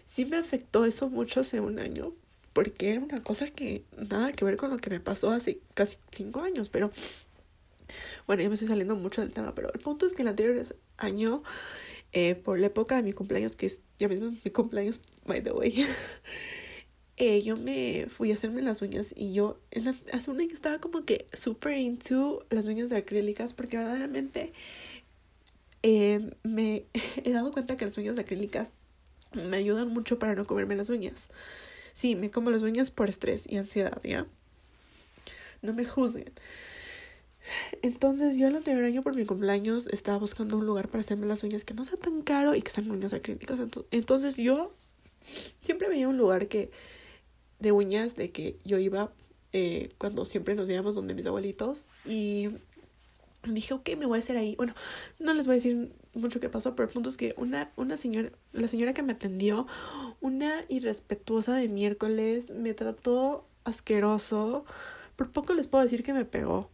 [0.06, 2.12] Sí me afectó eso mucho hace un año,
[2.52, 5.96] porque era una cosa que nada que ver con lo que me pasó hace casi
[6.10, 6.92] cinco años, pero
[8.26, 10.66] bueno, ya me estoy saliendo mucho del tema, pero el punto es que el anterior
[10.98, 11.42] año,
[12.12, 15.52] eh, por la época de mi cumpleaños, que es ya mismo mi cumpleaños, by the
[15.52, 15.86] way,
[17.20, 19.58] eh, yo me fui a hacerme las uñas y yo
[20.12, 24.52] hace un año estaba como que super into las uñas de acrílicas porque verdaderamente
[25.82, 26.84] eh, me
[27.24, 28.70] he dado cuenta que las uñas de acrílicas
[29.32, 31.28] me ayudan mucho para no comerme las uñas.
[31.92, 34.26] Sí, me como las uñas por estrés y ansiedad, ¿ya?
[35.60, 36.32] No me juzguen.
[37.82, 41.42] Entonces yo el anterior año por mi cumpleaños estaba buscando un lugar para hacerme las
[41.42, 43.58] uñas que no sea tan caro y que sean uñas acrílicas.
[43.90, 44.72] Entonces yo
[45.60, 46.70] siempre veía un lugar que
[47.58, 49.10] de uñas de que yo iba
[49.52, 52.48] eh, cuando siempre nos íbamos donde mis abuelitos y
[53.46, 54.54] dije, ok, me voy a hacer ahí.
[54.56, 54.74] Bueno,
[55.18, 57.96] no les voy a decir mucho qué pasó, pero el punto es que una, una
[57.96, 59.66] señora, la señora que me atendió,
[60.20, 64.64] una irrespetuosa de miércoles, me trató asqueroso.
[65.16, 66.70] Por poco les puedo decir que me pegó.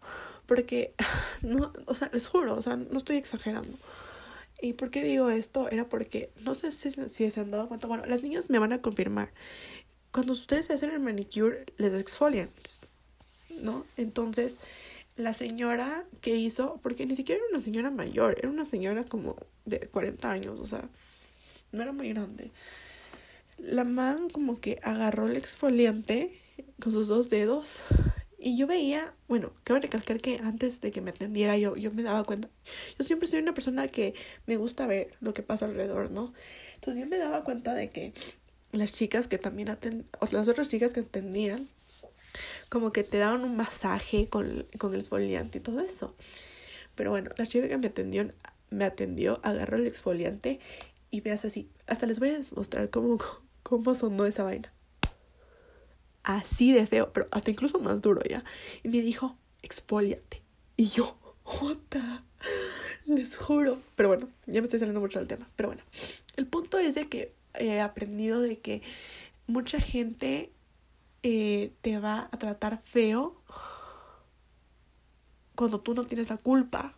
[0.47, 0.95] Porque,
[1.43, 3.77] no, o sea, les juro, o sea, no estoy exagerando.
[4.61, 5.69] ¿Y por qué digo esto?
[5.69, 8.73] Era porque, no sé si, si se han dado cuenta, bueno, las niñas me van
[8.73, 9.31] a confirmar
[10.15, 12.49] cuando ustedes hacen el manicure, les exfolian,
[13.63, 13.85] ¿no?
[13.97, 14.61] Entonces,
[15.17, 19.35] la señora que hizo, porque ni siquiera era una señora mayor, era una señora como
[19.65, 20.89] de 40 años, o sea,
[21.73, 22.53] no era muy grande.
[23.59, 26.39] La man como que agarró el exfoliante
[26.81, 27.83] con sus dos dedos.
[28.39, 32.05] Y yo veía, bueno, cabe recalcar que antes de que me atendiera yo, yo me
[32.05, 32.49] daba cuenta.
[32.97, 34.15] Yo siempre soy una persona que
[34.47, 36.35] me gusta ver lo que pasa alrededor, ¿no?
[36.77, 38.13] Entonces yo me daba cuenta de que
[38.75, 41.69] las chicas que también atendían, las otras chicas que atendían,
[42.69, 46.15] como que te daban un masaje con, con el exfoliante y todo eso.
[46.95, 48.29] Pero bueno, la chica que me atendió,
[48.71, 50.61] me atendió, agarró el exfoliante
[51.11, 51.71] y veas así.
[51.87, 53.19] Hasta les voy a mostrar cómo,
[53.63, 54.73] cómo sonó esa vaina.
[56.23, 58.45] Así de feo, pero hasta incluso más duro ya.
[58.83, 60.43] Y me dijo, exfoliate.
[60.77, 62.25] Y yo, jota,
[63.05, 63.81] les juro.
[63.95, 65.49] Pero bueno, ya me estoy saliendo mucho del tema.
[65.55, 65.83] Pero bueno,
[66.37, 68.83] el punto es de que he aprendido de que
[69.47, 70.53] mucha gente
[71.23, 73.41] eh, te va a tratar feo
[75.55, 76.95] cuando tú no tienes la culpa.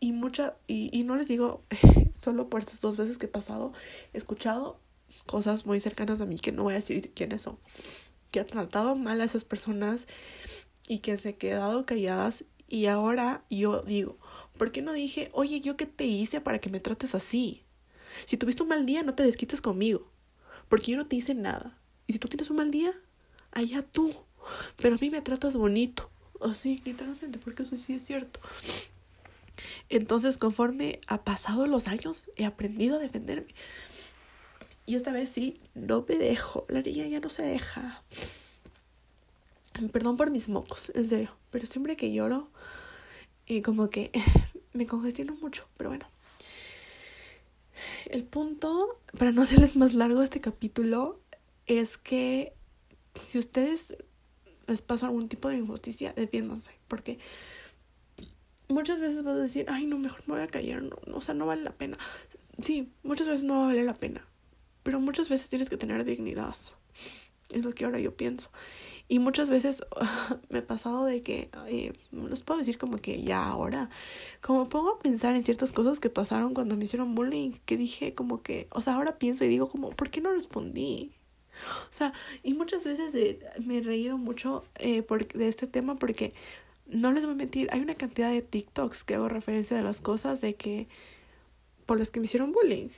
[0.00, 1.62] Y mucha, y, y no les digo
[2.14, 3.72] solo por estas dos veces que he pasado,
[4.12, 4.78] he escuchado
[5.26, 7.58] cosas muy cercanas a mí que no voy a decir quiénes son,
[8.30, 10.06] que han tratado mal a esas personas
[10.88, 14.18] y que se han quedado calladas y ahora yo digo,
[14.58, 17.64] ¿por qué no dije, oye, yo qué te hice para que me trates así?
[18.26, 20.08] Si tuviste un mal día, no te desquites conmigo,
[20.68, 21.78] porque yo no te hice nada.
[22.06, 22.92] Y si tú tienes un mal día,
[23.52, 24.14] allá tú.
[24.76, 26.10] Pero a mí me tratas bonito.
[26.40, 28.40] Así, literalmente, porque eso sí es cierto.
[29.88, 33.54] Entonces, conforme ha pasado los años, he aprendido a defenderme.
[34.86, 36.66] Y esta vez sí, no me dejo.
[36.68, 38.02] La niña ya no se deja.
[39.92, 41.30] Perdón por mis mocos, en serio.
[41.50, 42.50] Pero siempre que lloro,
[43.46, 44.10] y como que
[44.72, 45.66] me congestiono mucho.
[45.76, 46.13] Pero bueno.
[48.10, 51.20] El punto, para no hacerles más largo este capítulo,
[51.66, 52.54] es que
[53.20, 53.96] si ustedes
[54.66, 56.72] les pasa algún tipo de injusticia, defiéndanse.
[56.88, 57.18] Porque
[58.68, 60.82] muchas veces vas a decir, ay, no, mejor me voy a callar.
[60.82, 61.96] No, o sea, no vale la pena.
[62.60, 64.26] Sí, muchas veces no vale la pena.
[64.82, 66.56] Pero muchas veces tienes que tener dignidad.
[67.50, 68.50] Es lo que ahora yo pienso.
[69.06, 69.82] Y muchas veces
[70.48, 71.50] me he pasado de que,
[72.10, 73.90] no les puedo decir como que ya ahora,
[74.40, 78.14] como pongo a pensar en ciertas cosas que pasaron cuando me hicieron bullying, que dije
[78.14, 81.12] como que, o sea, ahora pienso y digo como, ¿por qué no respondí?
[81.90, 83.14] O sea, y muchas veces
[83.64, 86.32] me he reído mucho eh, por, de este tema porque,
[86.86, 90.00] no les voy a mentir, hay una cantidad de TikToks que hago referencia de las
[90.00, 90.88] cosas de que,
[91.86, 92.88] por las que me hicieron bullying.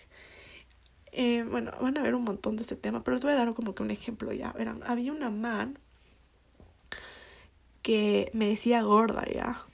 [1.12, 3.54] Eh, bueno, van a ver un montón de este tema, pero les voy a dar
[3.54, 4.52] como que un ejemplo ya.
[4.52, 5.78] Verán, había una man
[7.86, 9.64] que me decía gorda ya.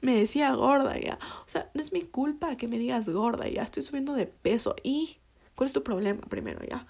[0.00, 1.20] Me decía gorda ya.
[1.46, 3.62] O sea, no es mi culpa que me digas gorda ya.
[3.62, 4.74] Estoy subiendo de peso.
[4.82, 5.18] ¿Y
[5.54, 6.84] cuál es tu problema primero ya?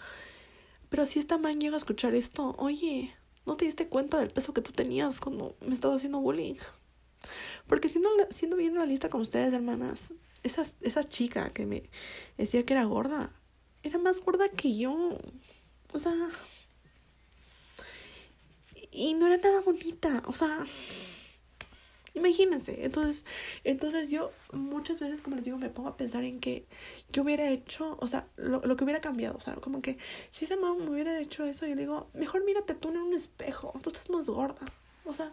[0.88, 4.54] Pero si esta man llega a escuchar esto, oye, ¿no te diste cuenta del peso
[4.54, 6.56] que tú tenías cuando me estaba haciendo bullying?
[7.66, 11.90] Porque siendo, siendo bien realista con ustedes, hermanas, esa, esa chica que me
[12.38, 13.34] decía que era gorda,
[13.82, 15.10] era más gorda que yo.
[15.92, 16.14] O sea,
[18.95, 20.64] y no era nada bonita, o sea,
[22.14, 22.84] imagínense.
[22.84, 23.24] Entonces,
[23.64, 26.64] entonces yo muchas veces, como les digo, me pongo a pensar en que
[27.12, 29.99] yo hubiera hecho, o sea, lo, lo que hubiera cambiado, o sea, como que
[30.30, 33.90] si mamá me hubiera hecho eso, yo digo, mejor mírate tú en un espejo, tú
[33.90, 34.64] estás más gorda,
[35.05, 35.32] o sea.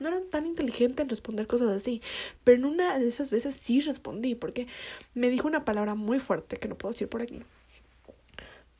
[0.00, 2.02] No era tan inteligente en responder cosas así,
[2.42, 4.66] pero en una de esas veces sí respondí, porque
[5.14, 7.44] me dijo una palabra muy fuerte que no puedo decir por aquí.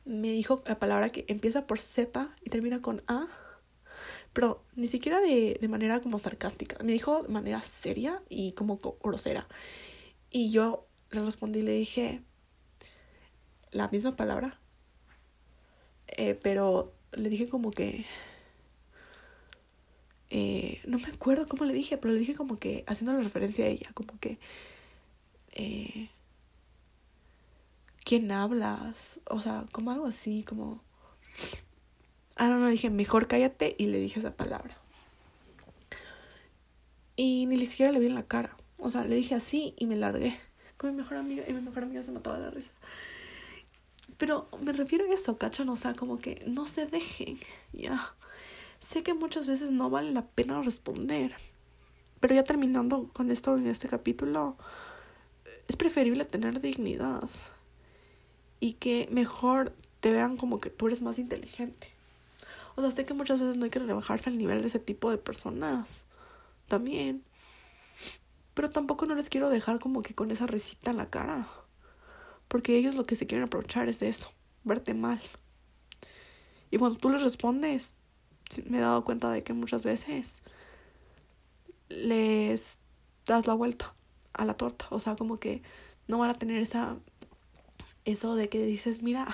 [0.03, 3.29] Me dijo la palabra que empieza por Z y termina con A
[4.33, 6.77] pero ni siquiera de, de manera como sarcástica.
[6.83, 9.47] Me dijo de manera seria y como grosera.
[10.29, 12.23] Y yo le respondí y le dije
[13.71, 14.59] la misma palabra,
[16.07, 18.05] eh, pero le dije como que...
[20.29, 23.65] Eh, no me acuerdo cómo le dije, pero le dije como que haciendo la referencia
[23.65, 24.39] a ella, como que...
[25.51, 26.09] Eh,
[28.03, 29.19] ¿Quién hablas?
[29.29, 30.83] O sea, como algo así, como...
[32.43, 34.77] Ah, no, no, dije, mejor cállate y le dije esa palabra.
[37.15, 38.57] Y ni siquiera le vi en la cara.
[38.77, 40.37] O sea, le dije así y me largué
[40.75, 42.71] con mi mejor amiga y mi mejor amiga se mataba la risa.
[44.17, 45.69] Pero me refiero a eso, ¿cachan?
[45.69, 47.39] O sea, como que no se dejen,
[47.71, 48.13] ya.
[48.79, 51.33] Sé que muchas veces no vale la pena responder.
[52.19, 54.57] Pero ya terminando con esto en este capítulo,
[55.69, 57.29] es preferible tener dignidad.
[58.59, 61.92] Y que mejor te vean como que tú eres más inteligente.
[62.75, 65.09] O sea, sé que muchas veces no hay que rebajarse al nivel de ese tipo
[65.09, 66.05] de personas.
[66.67, 67.23] También.
[68.53, 71.47] Pero tampoco no les quiero dejar como que con esa risita en la cara.
[72.47, 74.31] Porque ellos lo que se quieren aprovechar es eso,
[74.63, 75.21] verte mal.
[76.69, 77.95] Y cuando tú les respondes,
[78.65, 80.41] me he dado cuenta de que muchas veces
[81.89, 82.79] les
[83.25, 83.93] das la vuelta
[84.33, 84.87] a la torta.
[84.89, 85.61] O sea, como que
[86.07, 86.97] no van a tener esa
[88.05, 89.27] eso de que dices, mira,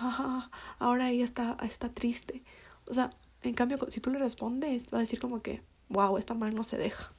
[0.78, 2.42] ahora ella está, está triste.
[2.86, 3.10] O sea,
[3.42, 6.62] En cambio, si tú le respondes, va a decir como que, wow, esta mal no
[6.62, 7.12] se deja.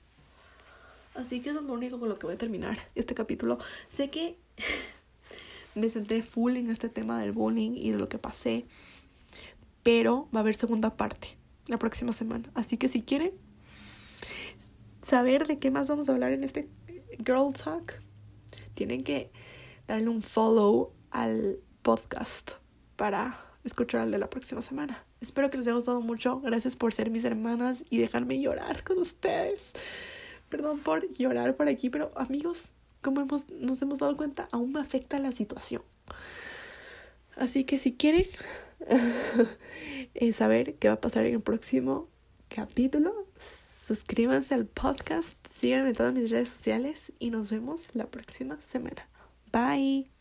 [1.15, 3.57] Así que eso es lo único con lo que voy a terminar este capítulo.
[3.89, 4.37] Sé que
[5.75, 8.65] me centré full en este tema del bullying y de lo que pasé,
[9.83, 11.37] pero va a haber segunda parte
[11.67, 12.49] la próxima semana.
[12.53, 13.31] Así que si quieren
[15.01, 16.69] saber de qué más vamos a hablar en este
[17.25, 18.01] Girl Talk,
[18.73, 19.29] tienen que
[19.87, 22.53] darle un follow al podcast
[22.95, 25.05] para escuchar el de la próxima semana.
[25.23, 26.41] Espero que les haya gustado mucho.
[26.41, 29.71] Gracias por ser mis hermanas y dejarme llorar con ustedes.
[30.49, 34.81] Perdón por llorar por aquí, pero amigos, como hemos, nos hemos dado cuenta, aún me
[34.81, 35.81] afecta la situación.
[37.35, 38.27] Así que si quieren
[40.13, 42.09] eh, saber qué va a pasar en el próximo
[42.49, 48.61] capítulo, suscríbanse al podcast, síganme en todas mis redes sociales y nos vemos la próxima
[48.61, 49.07] semana.
[49.51, 50.12] Bye.